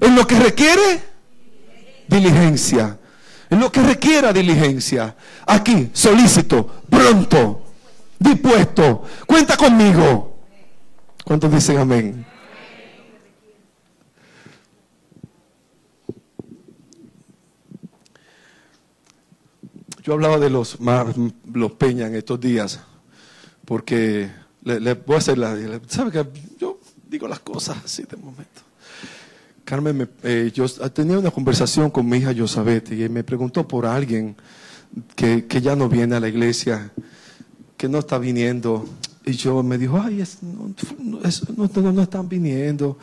En 0.00 0.14
lo 0.14 0.26
que 0.26 0.38
requiere 0.38 1.02
diligencia. 2.06 2.98
En 3.48 3.60
lo 3.60 3.72
que 3.72 3.82
requiera 3.82 4.32
diligencia. 4.32 5.16
Aquí, 5.46 5.90
solícito, 5.92 6.82
pronto, 6.88 7.64
dispuesto. 8.18 9.04
Cuenta 9.26 9.56
conmigo. 9.56 10.38
¿Cuántos 11.24 11.52
dicen 11.52 11.78
amén? 11.78 12.26
Yo 20.02 20.14
hablaba 20.14 20.38
de 20.38 20.50
los, 20.50 20.78
los 21.52 21.72
en 21.80 22.14
estos 22.14 22.40
días, 22.40 22.80
porque 23.70 24.28
le, 24.64 24.94
voy 24.94 25.14
a 25.14 25.18
hacer 25.18 25.38
la... 25.38 25.56
¿Sabe 25.86 26.10
que 26.10 26.26
yo 26.58 26.80
digo 27.08 27.28
las 27.28 27.38
cosas 27.38 27.78
así 27.84 28.02
de 28.02 28.16
momento? 28.16 28.62
Carmen, 29.64 29.96
me, 29.96 30.08
eh, 30.24 30.50
yo 30.52 30.68
tenía 30.90 31.16
una 31.16 31.30
conversación 31.30 31.88
con 31.88 32.08
mi 32.08 32.16
hija 32.16 32.32
Yosabet 32.32 32.90
y 32.90 33.08
me 33.08 33.22
preguntó 33.22 33.68
por 33.68 33.86
alguien 33.86 34.34
que, 35.14 35.46
que, 35.46 35.60
ya 35.60 35.76
no 35.76 35.88
viene 35.88 36.16
a 36.16 36.20
la 36.20 36.26
iglesia, 36.26 36.90
que 37.76 37.88
no 37.88 38.00
está 38.00 38.18
viniendo. 38.18 38.88
Y 39.24 39.34
yo 39.34 39.62
me 39.62 39.78
dijo, 39.78 40.02
ay, 40.02 40.24
no, 40.42 41.92
no, 41.92 42.02
están 42.02 42.28
viniendo. 42.28 42.98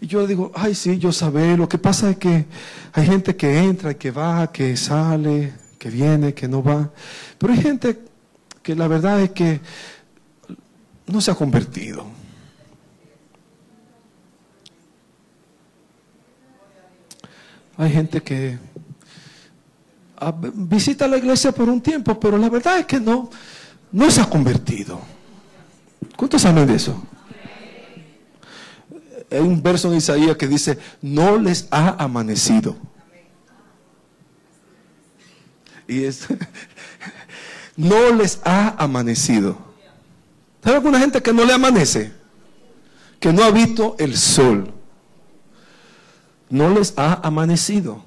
Y 0.00 0.08
yo 0.08 0.22
le 0.22 0.26
digo, 0.26 0.50
ay, 0.56 0.74
sí, 0.74 0.98
yo 0.98 1.10
lo 1.56 1.68
que 1.68 1.78
pasa 1.78 2.10
es 2.10 2.16
que 2.16 2.46
hay 2.92 3.06
gente 3.06 3.36
que 3.36 3.56
entra 3.56 3.94
que 3.94 4.10
va, 4.10 4.50
que 4.50 4.76
sale, 4.76 5.52
que 5.78 5.90
viene, 5.90 6.34
que 6.34 6.48
no 6.48 6.60
va. 6.60 6.90
Pero 7.38 7.52
hay 7.52 7.60
gente 7.60 8.00
que 8.68 8.74
la 8.74 8.86
verdad 8.86 9.22
es 9.22 9.30
que 9.30 9.60
no 11.08 11.20
se 11.20 11.30
ha 11.30 11.34
convertido. 11.34 12.06
Hay 17.76 17.92
gente 17.92 18.22
que 18.22 18.58
visita 20.54 21.06
la 21.06 21.16
iglesia 21.16 21.52
por 21.52 21.68
un 21.68 21.80
tiempo, 21.80 22.18
pero 22.18 22.36
la 22.36 22.48
verdad 22.48 22.80
es 22.80 22.86
que 22.86 22.98
no, 22.98 23.30
no 23.92 24.10
se 24.10 24.20
ha 24.20 24.28
convertido. 24.28 25.00
¿Cuántos 26.16 26.42
saben 26.42 26.66
de 26.66 26.74
eso? 26.74 27.00
Hay 29.30 29.38
un 29.38 29.62
verso 29.62 29.90
en 29.90 29.98
Isaías 29.98 30.36
que 30.36 30.48
dice, 30.48 30.78
no 31.00 31.38
les 31.38 31.68
ha 31.70 32.02
amanecido. 32.02 32.76
Y 35.86 36.02
es, 36.04 36.26
no 37.76 38.12
les 38.12 38.40
ha 38.44 38.70
amanecido. 38.82 39.67
¿Sabe 40.68 40.76
alguna 40.76 41.00
gente 41.00 41.22
que 41.22 41.32
no 41.32 41.46
le 41.46 41.54
amanece? 41.54 42.12
Que 43.18 43.32
no 43.32 43.42
ha 43.42 43.50
visto 43.50 43.96
el 43.98 44.18
sol. 44.18 44.70
No 46.50 46.68
les 46.68 46.92
ha 46.98 47.26
amanecido. 47.26 48.04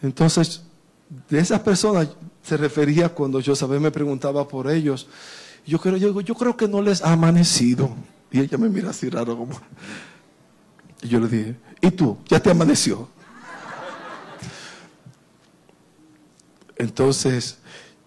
Entonces, 0.00 0.62
de 1.28 1.38
esas 1.38 1.60
personas 1.60 2.08
se 2.42 2.56
refería 2.56 3.10
cuando 3.10 3.40
yo 3.40 3.54
sabía 3.54 3.78
me 3.78 3.90
preguntaba 3.90 4.48
por 4.48 4.70
ellos. 4.70 5.06
Yo 5.66 5.78
creo, 5.78 5.98
yo, 5.98 6.18
yo 6.22 6.34
creo 6.34 6.56
que 6.56 6.66
no 6.66 6.80
les 6.80 7.02
ha 7.02 7.12
amanecido. 7.12 7.94
Y 8.32 8.40
ella 8.40 8.56
me 8.56 8.70
mira 8.70 8.88
así 8.88 9.10
raro 9.10 9.36
como. 9.36 9.60
Y 11.02 11.08
yo 11.08 11.20
le 11.20 11.28
dije, 11.28 11.56
¿y 11.82 11.90
tú? 11.90 12.16
¿Ya 12.26 12.40
te 12.40 12.52
amaneció? 12.52 13.06
Entonces, 16.78 17.58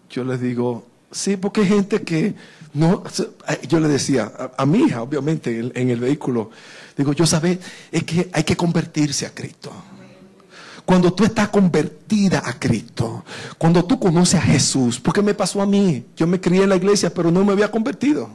yo 0.10 0.24
le 0.24 0.40
digo, 0.40 0.88
sí, 1.12 1.38
porque 1.38 1.62
hay 1.62 1.68
gente 1.68 2.02
que 2.02 2.36
no, 2.74 3.04
yo 3.68 3.80
le 3.80 3.88
decía 3.88 4.32
a, 4.56 4.66
mi 4.66 4.84
hija, 4.84 5.02
obviamente, 5.02 5.72
en, 5.74 5.90
el 5.90 6.00
vehículo, 6.00 6.52
digo, 6.96 7.14
yo 7.14 7.26
sabes, 7.26 7.60
es 7.92 8.04
que 8.04 8.30
hay 8.32 8.44
que 8.44 8.56
convertirse 8.56 9.26
a 9.26 9.34
Cristo. 9.34 9.72
Cuando 10.86 11.12
tú 11.12 11.26
estás 11.26 11.50
convertida 11.50 12.44
a 12.46 12.58
Cristo, 12.58 13.26
cuando 13.58 13.84
tú 13.84 14.00
conoces 14.00 14.40
a 14.40 14.44
Jesús, 14.44 15.00
porque 15.00 15.22
me 15.22 15.34
pasó 15.34 15.62
a 15.62 15.66
mí, 15.66 16.06
yo 16.16 16.28
me 16.28 16.40
crié 16.40 16.64
en 16.64 16.70
la 16.70 16.76
iglesia, 16.76 17.14
pero 17.14 17.30
no 17.32 17.44
me 17.44 17.54
había 17.54 17.70
convertido. 17.70 18.30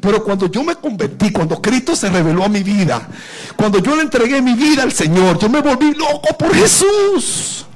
Pero 0.00 0.22
cuando 0.22 0.50
yo 0.50 0.62
me 0.62 0.74
convertí, 0.76 1.30
cuando 1.30 1.60
Cristo 1.62 1.96
se 1.96 2.10
reveló 2.10 2.44
a 2.44 2.48
mi 2.48 2.62
vida, 2.62 3.08
cuando 3.56 3.78
yo 3.78 3.96
le 3.96 4.02
entregué 4.02 4.42
mi 4.42 4.54
vida 4.54 4.82
al 4.82 4.92
Señor, 4.92 5.38
yo 5.38 5.48
me 5.48 5.60
volví 5.60 5.94
loco 5.94 6.36
por 6.38 6.54
Jesús. 6.54 7.66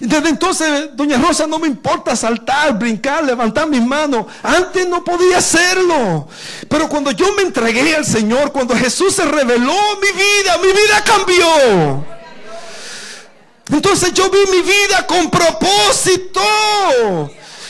Desde 0.00 0.28
entonces, 0.28 0.90
doña 0.94 1.18
Rosa, 1.18 1.46
no 1.46 1.58
me 1.58 1.68
importa 1.68 2.16
saltar, 2.16 2.78
brincar, 2.78 3.24
levantar 3.24 3.68
mis 3.68 3.82
manos. 3.82 4.26
Antes 4.42 4.86
no 4.88 5.04
podía 5.04 5.38
hacerlo. 5.38 6.28
Pero 6.68 6.88
cuando 6.88 7.10
yo 7.12 7.32
me 7.34 7.42
entregué 7.42 7.94
al 7.94 8.04
Señor, 8.04 8.52
cuando 8.52 8.76
Jesús 8.76 9.14
se 9.14 9.24
reveló 9.24 9.76
mi 10.00 10.08
vida, 10.12 10.58
mi 10.58 10.68
vida 10.68 11.04
cambió. 11.04 12.04
Entonces 13.70 14.12
yo 14.12 14.30
vi 14.30 14.38
mi 14.50 14.62
vida 14.62 15.06
con 15.06 15.30
propósito. 15.30 16.40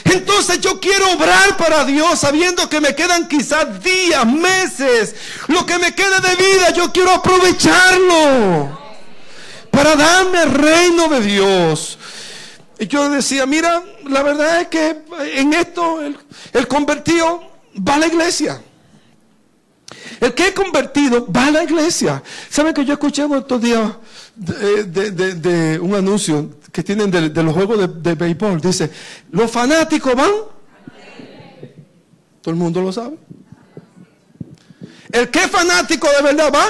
Entonces 0.04 0.60
yo 0.60 0.78
quiero 0.80 1.12
obrar 1.12 1.56
para 1.56 1.84
Dios 1.84 2.20
sabiendo 2.20 2.68
que 2.68 2.80
me 2.80 2.94
quedan 2.94 3.26
quizás 3.28 3.82
días, 3.82 4.26
meses. 4.26 5.14
Lo 5.48 5.64
que 5.64 5.78
me 5.78 5.94
queda 5.94 6.20
de 6.20 6.36
vida 6.36 6.70
yo 6.70 6.92
quiero 6.92 7.12
aprovecharlo 7.12 8.78
para 9.70 9.96
darme 9.96 10.42
el 10.42 10.50
reino 10.52 11.08
de 11.08 11.20
Dios. 11.20 11.98
Y 12.78 12.86
yo 12.86 13.08
decía, 13.08 13.46
mira, 13.46 13.82
la 14.08 14.22
verdad 14.22 14.62
es 14.62 14.68
que 14.68 15.02
en 15.36 15.52
esto 15.52 16.00
el, 16.00 16.68
convertido 16.68 17.42
va 17.76 17.94
a 17.94 17.98
la 17.98 18.06
iglesia. 18.06 18.60
El 20.20 20.34
que 20.34 20.48
es 20.48 20.52
convertido 20.52 21.30
va 21.30 21.46
a 21.46 21.50
la 21.50 21.64
iglesia. 21.64 22.22
¿Saben 22.50 22.74
que 22.74 22.84
yo 22.84 22.94
escuché 22.94 23.24
estos 23.24 23.60
días 23.60 23.92
de, 24.34 25.78
un 25.80 25.94
anuncio 25.94 26.58
que 26.72 26.82
tienen 26.82 27.10
de, 27.10 27.42
los 27.42 27.54
juegos 27.54 27.78
de, 27.78 27.88
de, 27.88 28.14
béisbol? 28.14 28.60
Dice, 28.60 28.90
los 29.30 29.50
fanáticos 29.50 30.14
van. 30.14 30.32
Todo 32.42 32.52
el 32.52 32.56
mundo 32.56 32.80
lo 32.80 32.92
sabe. 32.92 33.16
El 35.12 35.30
que 35.30 35.44
es 35.44 35.50
fanático 35.50 36.08
de 36.08 36.22
verdad 36.22 36.52
va. 36.52 36.66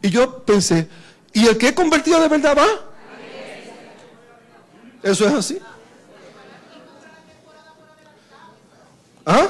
Y 0.00 0.10
yo 0.10 0.44
pensé, 0.44 0.88
¿y 1.32 1.46
el 1.46 1.58
que 1.58 1.68
es 1.68 1.72
convertido 1.72 2.20
de 2.20 2.28
verdad 2.28 2.56
va? 2.56 2.93
Eso 5.04 5.26
es 5.26 5.34
así. 5.34 5.58
¿Ah? 9.26 9.48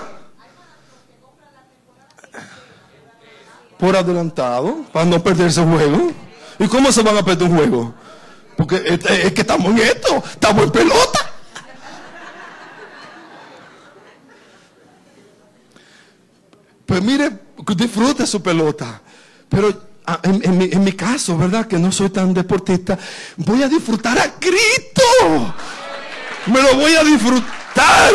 Por 3.78 3.96
adelantado, 3.96 4.84
para 4.92 5.04
no 5.04 5.22
perderse 5.22 5.60
el 5.60 5.68
juego. 5.68 6.12
¿Y 6.58 6.66
cómo 6.66 6.90
se 6.90 7.02
van 7.02 7.18
a 7.18 7.24
perder 7.24 7.48
un 7.48 7.56
juego? 7.56 7.94
Porque 8.56 8.82
es, 8.84 9.32
que 9.32 9.40
estamos 9.42 9.70
en 9.70 9.78
esto, 9.78 10.22
estamos 10.28 10.64
en 10.64 10.70
pelota. 10.72 11.20
Pues 16.84 17.00
mire, 17.00 17.30
disfrute 17.76 18.26
su 18.26 18.42
pelota. 18.42 19.00
Pero 19.48 19.72
Ah, 20.06 20.20
en, 20.22 20.84
mi, 20.84 20.92
caso, 20.92 21.38
¿verdad? 21.38 21.66
Que 21.66 21.78
no 21.78 21.90
soy 21.90 22.10
tan 22.10 22.34
deportista, 22.34 22.98
voy 23.38 23.62
a 23.62 23.68
disfrutar 23.68 24.18
a 24.18 24.34
Cristo. 24.38 24.93
Me 26.46 26.62
lo 26.62 26.74
voy 26.74 26.94
a 26.94 27.04
disfrutar. 27.04 28.12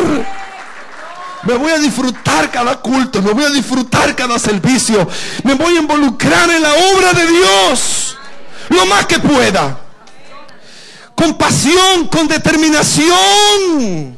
Me 1.44 1.54
voy 1.54 1.72
a 1.72 1.78
disfrutar 1.78 2.52
cada 2.52 2.76
culto, 2.82 3.22
me 3.22 3.32
voy 3.32 3.46
a 3.46 3.50
disfrutar 3.50 4.16
cada 4.16 4.38
servicio. 4.38 5.08
Me 5.44 5.54
voy 5.54 5.78
a 5.78 5.80
involucrar 5.80 6.50
en 6.50 6.62
la 6.62 6.74
obra 6.94 7.14
de 7.14 7.28
Dios 7.28 8.18
lo 8.70 8.86
más 8.86 9.06
que 9.06 9.20
pueda. 9.20 9.80
Con 11.16 11.38
pasión, 11.38 12.08
con 12.08 12.28
determinación. 12.28 14.18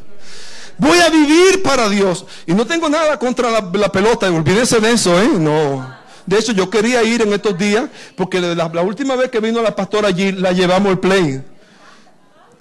Voy 0.77 0.99
a 0.99 1.10
vivir 1.10 1.62
para 1.62 1.89
Dios. 1.89 2.25
Y 2.45 2.54
no 2.54 2.65
tengo 2.65 2.89
nada 2.89 3.17
contra 3.17 3.49
la, 3.51 3.91
pelota, 3.91 4.32
olvídense 4.32 4.80
de 4.80 4.91
eso, 4.91 5.21
¿eh? 5.21 5.30
No. 5.32 5.95
De 6.25 6.38
hecho, 6.38 6.54
yo 6.54 6.69
quería 6.69 7.04
ir 7.04 7.21
en 7.21 7.34
estos 7.34 7.58
días, 7.58 7.86
porque 8.15 8.41
la, 8.41 8.65
última 8.82 9.15
vez 9.15 9.30
que 9.30 9.39
vino 9.39 9.62
la 9.62 9.75
pastora 9.75 10.08
allí, 10.08 10.32
la 10.32 10.51
llevamos 10.51 10.91
al 10.91 10.99
play, 10.99 11.43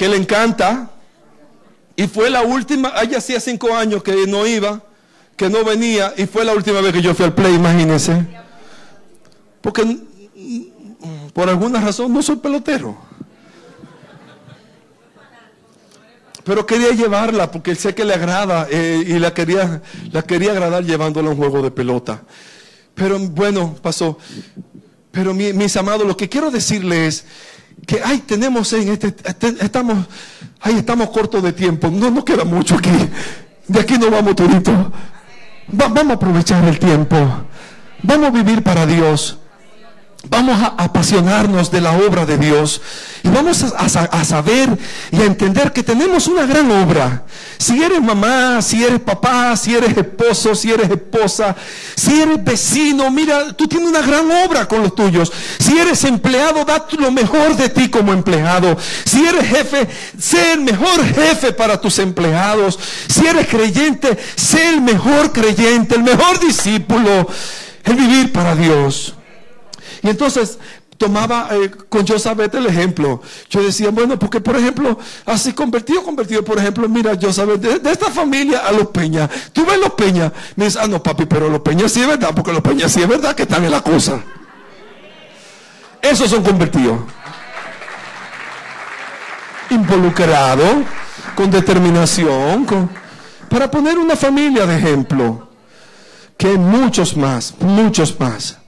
que 0.01 0.09
le 0.09 0.17
encanta. 0.17 0.89
Y 1.95 2.07
fue 2.07 2.31
la 2.31 2.41
última, 2.41 2.95
ella 3.03 3.19
hacía 3.19 3.39
cinco 3.39 3.77
años 3.77 4.03
que 4.03 4.27
no 4.27 4.47
iba, 4.47 4.83
que 5.37 5.51
no 5.51 5.63
venía, 5.63 6.15
y 6.17 6.25
fue 6.25 6.43
la 6.43 6.55
última 6.55 6.81
vez 6.81 6.95
que 6.95 7.03
yo 7.03 7.15
fui 7.15 7.27
al 7.27 7.35
play, 7.35 7.55
imagínense. 7.55 8.27
Porque 9.61 9.99
por 11.35 11.51
alguna 11.51 11.83
razón 11.83 12.15
no 12.15 12.23
soy 12.23 12.37
pelotero. 12.37 12.97
Pero 16.45 16.65
quería 16.65 16.93
llevarla 16.93 17.51
porque 17.51 17.75
sé 17.75 17.95
que 17.95 18.07
le 18.07 18.15
agrada 18.15 18.69
eh, 18.71 19.05
y 19.07 19.19
la 19.19 19.35
quería, 19.35 19.83
la 20.13 20.23
quería 20.23 20.53
agradar 20.53 20.83
llevándola 20.83 21.29
a 21.29 21.33
un 21.33 21.37
juego 21.37 21.61
de 21.61 21.71
pelota. 21.71 22.23
Pero 22.95 23.19
bueno, 23.19 23.77
pasó. 23.83 24.17
Pero 25.11 25.35
mis 25.35 25.77
amados, 25.77 26.07
lo 26.07 26.17
que 26.17 26.31
quiero 26.31 26.51
decirles 26.51 27.07
es 27.07 27.25
que 27.90 28.00
ay, 28.05 28.18
tenemos 28.18 28.72
en 28.72 28.88
este, 28.90 29.12
estamos, 29.61 30.07
ay, 30.61 30.76
estamos 30.76 31.11
cortos 31.11 31.42
de 31.42 31.53
tiempo, 31.53 31.90
no 31.90 32.09
nos 32.09 32.22
queda 32.22 32.44
mucho 32.44 32.76
aquí. 32.76 32.88
De 33.66 33.81
aquí 33.81 33.98
no 33.98 34.12
vamos 34.12 34.37
todito. 34.37 34.92
vamos 35.72 36.11
a 36.11 36.12
aprovechar 36.12 36.64
el 36.68 36.79
tiempo. 36.79 37.16
Vamos 38.05 38.29
a 38.29 38.31
vivir 38.31 38.62
para 38.62 38.87
Dios. 38.87 39.39
Vamos 40.28 40.61
a 40.61 40.74
apasionarnos 40.76 41.70
de 41.70 41.80
la 41.80 41.92
obra 41.92 42.26
de 42.26 42.37
Dios 42.37 42.83
y 43.22 43.28
vamos 43.28 43.62
a, 43.62 44.24
saber 44.24 44.68
y 45.11 45.16
a 45.16 45.24
entender 45.24 45.72
que 45.72 45.83
tenemos 45.83 46.26
una 46.26 46.44
gran 46.44 46.70
obra. 46.70 47.24
Si 47.56 47.83
eres 47.83 48.02
mamá, 48.02 48.61
si 48.61 48.85
eres 48.85 49.00
papá, 49.00 49.56
si 49.56 49.74
eres 49.74 49.96
esposo, 49.96 50.54
si 50.54 50.70
eres 50.72 50.90
esposa, 50.90 51.56
si 51.96 52.20
eres 52.20 52.44
vecino, 52.44 53.11
mira, 53.11 53.54
tú 53.54 53.66
tienes 53.66 53.88
una 53.88 54.02
gran 54.02 54.30
obra 54.30 54.68
con 54.68 54.83
los 54.83 54.94
tuyos. 54.94 55.33
Si 55.59 55.78
eres 55.78 56.04
empleado, 56.04 56.66
da 56.66 56.87
lo 56.98 57.11
mejor 57.11 57.56
de 57.56 57.70
ti 57.70 57.88
como 57.88 58.12
empleado. 58.12 58.76
Si 59.06 59.26
eres 59.26 59.46
jefe, 59.46 59.88
sé 60.18 60.52
el 60.52 60.61
mejor 60.61 61.02
jefe 61.02 61.52
para 61.52 61.80
tus 61.80 61.98
empleados. 61.98 62.78
Si 63.09 63.26
eres 63.26 63.48
creyente, 63.48 64.18
sé 64.37 64.68
el 64.68 64.83
mejor 64.83 65.33
creyente, 65.33 65.94
el 65.94 66.02
mejor 66.02 66.38
discípulo. 66.40 67.26
El 67.85 67.96
vivir 67.96 68.33
para 68.33 68.54
Dios. 68.54 69.14
Y 70.03 70.09
entonces 70.09 70.59
tomaba 71.01 71.49
eh, 71.53 71.71
con 71.89 72.07
Josabet 72.07 72.55
el 72.55 72.67
ejemplo. 72.67 73.23
Yo 73.49 73.63
decía, 73.63 73.89
bueno, 73.91 74.19
porque 74.19 74.39
por 74.39 74.55
ejemplo, 74.55 74.99
así 75.25 75.55
convertido, 75.55 76.03
convertido, 76.03 76.45
por 76.45 76.59
ejemplo, 76.59 76.87
mira, 76.91 77.13
Josabet, 77.21 77.59
de, 77.59 77.79
de 77.79 77.91
esta 77.91 78.11
familia 78.11 78.61
a 78.61 78.73
los 78.73 78.89
Peña. 78.89 79.29
Tú 79.55 79.65
ves 79.65 79.79
los 79.79 79.95
Peña. 79.95 80.31
Me 80.57 80.67
dice, 80.67 80.79
ah, 80.81 80.87
no, 80.87 81.03
papi, 81.03 81.25
pero 81.25 81.49
los 81.49 81.61
Peña 81.61 81.89
sí 81.89 82.03
es 82.03 82.07
verdad, 82.07 82.33
porque 82.37 82.53
los 82.53 82.61
Peña 82.61 82.87
sí 82.87 83.01
es 83.01 83.09
verdad 83.09 83.35
que 83.35 83.45
están 83.45 83.65
en 83.65 83.71
la 83.71 83.81
cosa. 83.81 84.21
Esos 86.03 86.29
son 86.29 86.43
convertidos. 86.45 87.01
Involucrado, 89.71 90.65
con 91.35 91.51
determinación, 91.51 92.67
con, 92.67 92.91
para 93.49 93.71
poner 93.71 93.97
una 93.97 94.17
familia 94.17 94.67
de 94.67 94.77
ejemplo. 94.77 95.49
Que 96.37 96.59
muchos 96.59 97.17
más, 97.17 97.55
muchos 97.61 98.19
más 98.21 98.60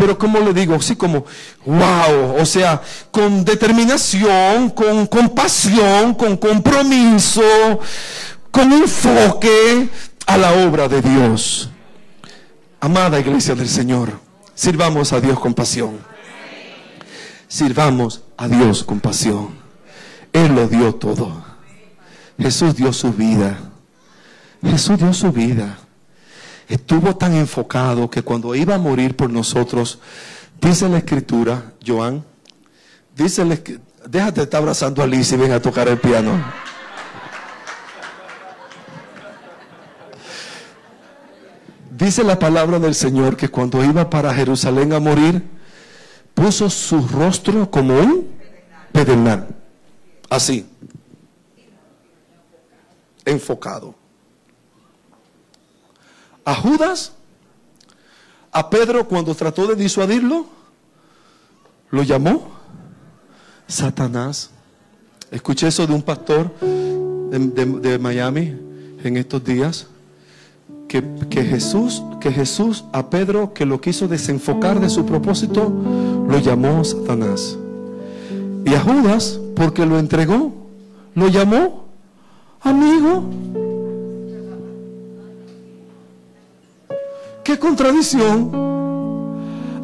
pero 0.00 0.16
como 0.16 0.40
le 0.40 0.54
digo, 0.54 0.76
así 0.76 0.96
como, 0.96 1.26
wow, 1.66 2.40
o 2.40 2.46
sea, 2.46 2.80
con 3.10 3.44
determinación, 3.44 4.70
con 4.70 5.06
compasión, 5.06 6.14
con 6.14 6.38
compromiso, 6.38 7.42
con 8.50 8.72
enfoque 8.72 9.90
a 10.24 10.38
la 10.38 10.52
obra 10.66 10.88
de 10.88 11.02
Dios. 11.02 11.68
Amada 12.80 13.20
iglesia 13.20 13.54
del 13.54 13.68
Señor, 13.68 14.18
sirvamos 14.54 15.12
a 15.12 15.20
Dios 15.20 15.38
con 15.38 15.52
pasión. 15.52 15.98
Sirvamos 17.46 18.22
a 18.38 18.48
Dios 18.48 18.82
con 18.84 19.00
pasión. 19.00 19.50
Él 20.32 20.54
lo 20.54 20.66
dio 20.66 20.94
todo. 20.94 21.44
Jesús 22.38 22.74
dio 22.74 22.90
su 22.94 23.12
vida. 23.12 23.58
Jesús 24.62 24.98
dio 24.98 25.12
su 25.12 25.30
vida 25.30 25.76
estuvo 26.70 27.16
tan 27.16 27.34
enfocado 27.34 28.08
que 28.08 28.22
cuando 28.22 28.54
iba 28.54 28.76
a 28.76 28.78
morir 28.78 29.16
por 29.16 29.28
nosotros, 29.28 29.98
dice 30.60 30.88
la 30.88 30.98
escritura, 30.98 31.72
Joan, 31.84 32.24
dice 33.14 33.44
la, 33.44 33.58
déjate 34.08 34.42
estar 34.42 34.62
abrazando 34.62 35.02
a 35.02 35.06
Liz 35.06 35.32
y 35.32 35.36
ven 35.36 35.50
a 35.50 35.60
tocar 35.60 35.88
el 35.88 35.98
piano. 35.98 36.30
Dice 41.90 42.22
la 42.22 42.38
palabra 42.38 42.78
del 42.78 42.94
Señor 42.94 43.36
que 43.36 43.48
cuando 43.48 43.84
iba 43.84 44.08
para 44.08 44.32
Jerusalén 44.32 44.92
a 44.92 45.00
morir, 45.00 45.42
puso 46.34 46.70
su 46.70 47.06
rostro 47.08 47.68
como 47.68 47.98
un 47.98 48.28
pedernal. 48.92 49.48
Así. 50.30 50.66
Enfocado 53.24 53.99
a 56.44 56.54
Judas, 56.54 57.12
a 58.52 58.70
Pedro 58.70 59.06
cuando 59.06 59.34
trató 59.34 59.66
de 59.66 59.76
disuadirlo, 59.76 60.46
lo 61.90 62.02
llamó 62.02 62.50
Satanás. 63.66 64.50
Escuché 65.30 65.68
eso 65.68 65.86
de 65.86 65.94
un 65.94 66.02
pastor 66.02 66.52
de, 66.60 67.98
Miami 67.98 68.56
en 69.02 69.16
estos 69.16 69.44
días. 69.44 69.86
Que, 70.88 71.04
que, 71.30 71.44
Jesús, 71.44 72.02
que 72.20 72.32
Jesús 72.32 72.84
a 72.92 73.10
Pedro 73.10 73.54
que 73.54 73.64
lo 73.64 73.80
quiso 73.80 74.08
desenfocar 74.08 74.80
de 74.80 74.90
su 74.90 75.06
propósito, 75.06 75.72
lo 76.28 76.38
llamó 76.40 76.82
Satanás. 76.82 77.56
Y 78.64 78.74
a 78.74 78.80
Judas, 78.80 79.38
porque 79.54 79.86
lo 79.86 80.00
entregó, 80.00 80.52
lo 81.14 81.28
llamó 81.28 81.84
amigo. 82.60 83.22
Qué 87.50 87.58
contradicción. 87.58 88.52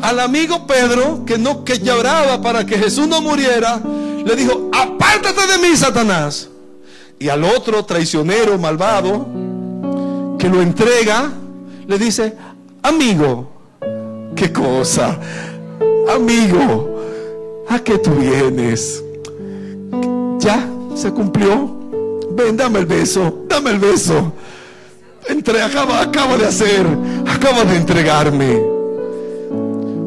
Al 0.01 0.21
amigo 0.21 0.69
Pedro, 0.69 1.25
que 1.27 1.37
no 1.37 1.65
que 1.65 1.81
lloraba 1.81 2.41
para 2.41 2.65
que 2.65 2.79
Jesús 2.79 3.09
no 3.09 3.21
muriera, 3.21 3.81
le 4.25 4.37
dijo, 4.37 4.71
apártate 4.73 5.47
de 5.49 5.69
mí, 5.69 5.77
Satanás. 5.77 6.49
Y 7.19 7.29
al 7.29 7.43
otro 7.43 7.85
traicionero, 7.85 8.57
malvado, 8.57 9.27
que 10.39 10.49
lo 10.49 10.63
entrega, 10.63 11.33
le 11.89 11.99
dice, 11.99 12.37
amigo, 12.83 13.51
qué 14.37 14.53
cosa, 14.53 15.19
amigo, 16.15 17.01
¿a 17.69 17.81
qué 17.81 17.99
tú 17.99 18.11
vienes? 18.13 19.03
Ya, 20.39 20.69
se 20.95 21.11
cumplió. 21.11 21.75
Ven, 22.31 22.57
dame 22.57 22.79
el 22.79 22.87
beso, 22.87 23.45
dame 23.49 23.71
el 23.71 23.79
beso. 23.79 24.33
Entre, 25.29 25.61
acaba, 25.61 26.07
de 26.37 26.47
hacer, 26.47 26.87
acaba 27.27 27.65
de 27.65 27.77
entregarme. 27.77 28.61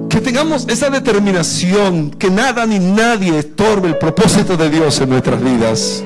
Que 0.10 0.22
tengamos 0.22 0.66
esa 0.68 0.90
determinación, 0.90 2.12
que 2.12 2.30
nada 2.30 2.66
ni 2.66 2.80
nadie 2.80 3.38
estorbe 3.38 3.90
el 3.90 3.98
propósito 3.98 4.56
de 4.58 4.70
Dios 4.70 5.00
en 5.02 5.10
nuestras 5.10 5.42
vidas. 5.44 6.04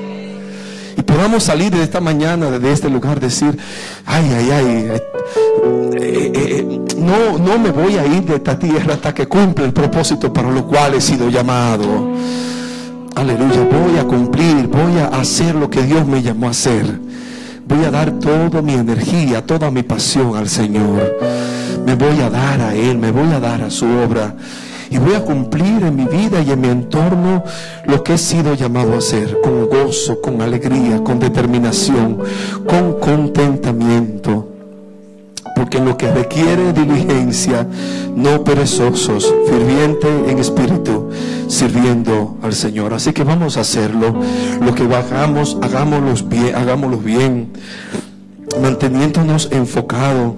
Y 0.96 1.02
podamos 1.02 1.44
salir 1.44 1.72
de 1.72 1.82
esta 1.82 2.00
mañana, 2.00 2.50
de 2.50 2.72
este 2.72 2.88
lugar, 2.88 3.20
decir, 3.20 3.56
ay, 4.06 4.30
ay, 4.36 4.50
ay, 4.50 4.66
eh, 4.66 5.02
eh, 5.96 6.32
eh, 6.34 6.80
no, 6.98 7.38
no 7.38 7.58
me 7.58 7.70
voy 7.70 7.96
a 7.96 8.06
ir 8.06 8.24
de 8.24 8.36
esta 8.36 8.58
tierra 8.58 8.94
hasta 8.94 9.14
que 9.14 9.26
cumpla 9.26 9.64
el 9.64 9.72
propósito 9.72 10.32
para 10.32 10.50
lo 10.50 10.66
cual 10.66 10.94
he 10.94 11.00
sido 11.00 11.28
llamado. 11.28 12.12
Aleluya, 13.14 13.68
voy 13.70 13.98
a 13.98 14.04
cumplir, 14.04 14.66
voy 14.66 14.98
a 15.00 15.06
hacer 15.06 15.54
lo 15.54 15.70
que 15.70 15.82
Dios 15.82 16.06
me 16.06 16.22
llamó 16.22 16.48
a 16.48 16.50
hacer. 16.50 17.13
Voy 17.66 17.84
a 17.84 17.90
dar 17.90 18.12
toda 18.18 18.62
mi 18.62 18.74
energía, 18.74 19.44
toda 19.44 19.70
mi 19.70 19.82
pasión 19.82 20.36
al 20.36 20.48
Señor. 20.48 21.18
Me 21.86 21.94
voy 21.94 22.20
a 22.20 22.30
dar 22.30 22.60
a 22.60 22.74
Él, 22.74 22.98
me 22.98 23.10
voy 23.10 23.32
a 23.32 23.40
dar 23.40 23.62
a 23.62 23.70
su 23.70 23.86
obra. 23.86 24.34
Y 24.90 24.98
voy 24.98 25.14
a 25.14 25.24
cumplir 25.24 25.82
en 25.82 25.96
mi 25.96 26.04
vida 26.04 26.40
y 26.42 26.50
en 26.50 26.60
mi 26.60 26.68
entorno 26.68 27.42
lo 27.86 28.04
que 28.04 28.14
he 28.14 28.18
sido 28.18 28.54
llamado 28.54 28.94
a 28.94 28.98
hacer, 28.98 29.40
con 29.42 29.68
gozo, 29.68 30.20
con 30.20 30.40
alegría, 30.40 31.02
con 31.02 31.18
determinación, 31.18 32.18
con 32.66 33.00
contentamiento 33.00 34.54
porque 35.54 35.78
en 35.78 35.84
lo 35.84 35.96
que 35.96 36.10
requiere 36.10 36.72
diligencia, 36.72 37.66
no 38.14 38.42
perezosos, 38.42 39.32
ferviente 39.46 40.08
en 40.28 40.38
espíritu, 40.38 41.03
sirviendo 41.54 42.36
al 42.42 42.52
Señor. 42.52 42.92
Así 42.92 43.12
que 43.12 43.24
vamos 43.24 43.56
a 43.56 43.60
hacerlo. 43.60 44.14
Lo 44.60 44.74
que 44.74 44.82
hagamos, 44.82 45.56
hagámoslo 45.62 46.14
bien, 46.28 46.52
bien, 47.04 47.52
manteniéndonos 48.60 49.48
enfocados. 49.52 50.34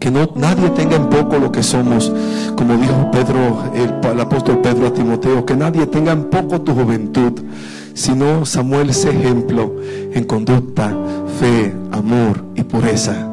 Que 0.00 0.10
no, 0.10 0.30
nadie 0.34 0.70
tenga 0.70 0.96
en 0.96 1.10
poco 1.10 1.38
lo 1.38 1.52
que 1.52 1.62
somos, 1.62 2.10
como 2.56 2.74
dijo 2.78 3.10
Pedro, 3.10 3.64
el, 3.74 4.10
el 4.10 4.20
apóstol 4.20 4.62
Pedro 4.62 4.86
a 4.86 4.94
Timoteo, 4.94 5.44
que 5.44 5.54
nadie 5.54 5.86
tenga 5.86 6.12
en 6.12 6.24
poco 6.24 6.62
tu 6.62 6.74
juventud, 6.74 7.38
sino 7.92 8.46
Samuel 8.46 8.88
es 8.88 9.04
ejemplo 9.04 9.76
en 10.14 10.24
conducta, 10.24 10.96
fe, 11.38 11.74
amor 11.92 12.42
y 12.54 12.62
pureza 12.62 13.29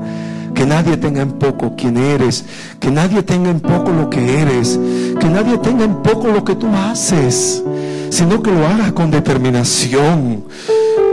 que 0.58 0.66
nadie 0.66 0.98
tenga 0.98 1.22
en 1.22 1.34
poco 1.34 1.76
quien 1.76 1.98
eres, 1.98 2.44
que 2.80 2.90
nadie 2.90 3.22
tenga 3.22 3.52
en 3.52 3.60
poco 3.60 3.92
lo 3.92 4.10
que 4.10 4.42
eres, 4.42 4.80
que 5.20 5.30
nadie 5.30 5.60
tenga 5.60 5.86
en 5.86 6.02
poco 6.02 6.30
lo 6.30 6.44
que 6.44 6.56
tú 6.56 6.68
haces, 6.76 7.64
sino 8.10 8.42
que 8.42 8.52
lo 8.52 8.66
hagas 8.66 8.92
con 8.94 9.12
determinación, 9.12 10.44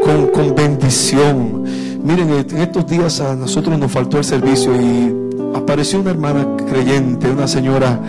con, 0.02 0.28
con 0.28 0.54
bendición. 0.54 1.62
Miren, 2.02 2.30
en 2.30 2.58
estos 2.58 2.86
días 2.86 3.20
a 3.20 3.34
nosotros 3.34 3.78
nos 3.78 3.92
faltó 3.92 4.16
el 4.16 4.24
servicio 4.24 4.74
y 4.80 5.14
apareció 5.54 6.00
una 6.00 6.12
hermana 6.12 6.46
creyente, 6.66 7.30
una 7.30 7.46
señora 7.46 8.00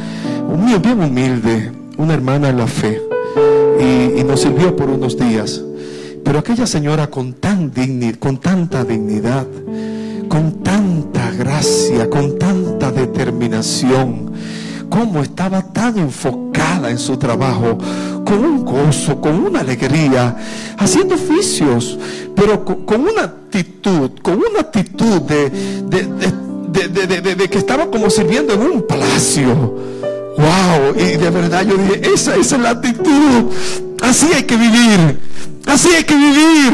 bien 0.82 1.02
humilde, 1.02 1.72
una 1.98 2.14
hermana 2.14 2.50
en 2.50 2.58
la 2.58 2.68
fe, 2.68 3.02
y, 3.80 4.24
nos 4.24 4.42
sirvió 4.42 4.74
por 4.76 4.90
unos 4.90 5.18
días. 5.18 5.62
Pero 6.24 6.40
aquella 6.40 6.66
señora 6.66 7.08
con, 7.08 7.34
tan 7.34 7.72
con 8.20 8.38
tanta 8.38 8.84
dignidad, 8.84 9.46
con 10.28 10.64
tanta 10.64 11.15
gracia, 11.36 12.10
con 12.10 12.38
tanta 12.40 12.92
determinación, 12.92 14.32
cómo 14.90 15.22
estaba 15.22 15.62
tan 15.62 15.98
enfocada 15.98 16.90
en 16.90 16.98
su 16.98 17.18
trabajo, 17.18 17.78
con 18.26 18.44
un 18.44 18.66
gozo, 18.66 19.20
con 19.22 19.40
una 19.40 19.60
alegría, 19.60 20.36
haciendo 20.78 21.16
oficios, 21.16 21.98
pero 22.36 22.64
con, 22.66 23.02
una 23.02 23.24
actitud, 23.24 24.12
con 24.22 24.36
una 24.36 24.62
actitud 24.62 25.22
de, 25.22 25.50
de, 27.36 27.50
que 27.50 27.58
estaba 27.58 27.90
como 27.90 28.10
sirviendo 28.10 28.54
en 28.54 28.62
un 28.62 28.82
palacio. 28.88 29.54
Wow, 30.38 30.96
y 30.98 31.16
de 31.18 31.30
verdad 31.30 31.66
yo 31.66 31.78
dije, 31.78 32.14
esa, 32.14 32.36
esa 32.36 32.56
es 32.58 32.62
la 32.62 32.72
actitud. 32.72 33.52
Así 34.02 34.28
hay 34.34 34.44
que 34.44 34.58
vivir. 34.58 35.20
Así 35.66 35.90
hay 35.90 36.04
que 36.04 36.16
vivir. 36.16 36.74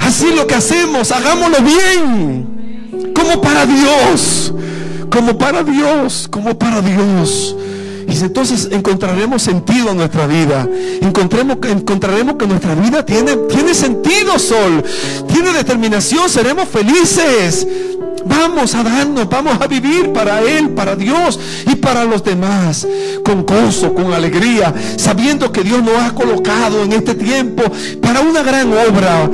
Así 0.00 0.34
lo 0.34 0.46
que 0.46 0.56
hacemos, 0.56 1.12
hagámoslo 1.12 1.58
bien. 1.62 2.51
Como 3.22 3.40
para 3.40 3.66
Dios. 3.66 4.52
Como 5.08 5.38
para 5.38 5.62
Dios. 5.62 6.26
Como 6.28 6.58
para 6.58 6.80
Dios. 6.82 7.54
Y 8.08 8.16
entonces 8.20 8.68
encontraremos 8.72 9.42
sentido 9.42 9.90
en 9.90 9.98
nuestra 9.98 10.26
vida. 10.26 10.68
Encontremos, 11.00 11.58
encontraremos 11.68 12.34
que 12.34 12.48
nuestra 12.48 12.74
vida 12.74 13.06
tiene, 13.06 13.36
tiene 13.48 13.74
sentido, 13.74 14.40
Sol. 14.40 14.82
Tiene 15.32 15.52
determinación. 15.52 16.28
Seremos 16.28 16.68
felices. 16.68 17.64
Vamos 18.24 18.74
a 18.74 18.82
darnos, 18.82 19.28
vamos 19.28 19.60
a 19.60 19.66
vivir 19.66 20.12
para 20.12 20.40
Él, 20.40 20.70
para 20.70 20.96
Dios 20.96 21.38
y 21.66 21.76
para 21.76 22.04
los 22.04 22.22
demás, 22.22 22.86
con 23.24 23.44
gozo, 23.44 23.92
con 23.94 24.12
alegría, 24.12 24.72
sabiendo 24.96 25.50
que 25.50 25.62
Dios 25.62 25.82
nos 25.82 25.96
ha 25.96 26.14
colocado 26.14 26.82
en 26.82 26.92
este 26.92 27.14
tiempo 27.14 27.62
para 28.00 28.20
una 28.20 28.42
gran 28.42 28.72
obra. 28.72 29.28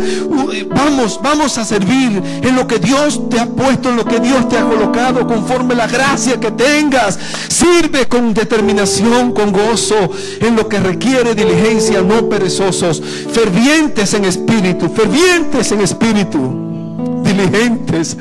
Vamos, 0.75 1.21
vamos 1.23 1.59
a 1.59 1.65
servir 1.65 2.23
en 2.43 2.57
lo 2.57 2.67
que 2.67 2.79
Dios 2.79 3.29
te 3.29 3.39
ha 3.39 3.47
puesto, 3.47 3.91
en 3.91 3.97
lo 3.97 4.05
que 4.05 4.21
Dios 4.21 4.49
te 4.49 4.57
ha 4.57 4.65
colocado, 4.65 5.27
conforme 5.27 5.75
la 5.75 5.87
gracia 5.87 6.41
que 6.41 6.51
tengas. 6.51 7.19
Sirve 7.49 8.07
con 8.07 8.33
determinación, 8.33 9.33
con 9.33 9.53
gozo, 9.53 10.11
en 10.41 10.57
lo 10.57 10.69
que 10.69 10.81
requiere 10.81 11.35
diligencia, 11.35 12.03
no 12.03 12.29
perezosos, 12.29 13.03
fervientes 13.33 14.15
en 14.15 14.25
espíritu, 14.25 14.89
fervientes 14.89 15.73
en 15.73 15.81
espíritu, 15.81 17.23
diligentes 17.23 18.17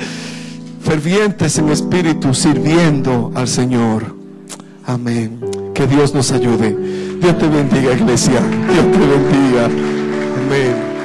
fervientes 0.87 1.57
en 1.57 1.67
espíritu, 1.67 2.33
sirviendo 2.33 3.31
al 3.35 3.49
Señor. 3.49 4.15
Amén. 4.85 5.39
Que 5.73 5.85
Dios 5.85 6.13
nos 6.13 6.31
ayude. 6.31 6.75
Dios 7.19 7.37
te 7.37 7.47
bendiga, 7.47 7.91
iglesia. 7.93 8.39
Dios 8.71 8.85
te 8.93 8.97
bendiga. 8.97 9.65
Amén. 9.65 10.96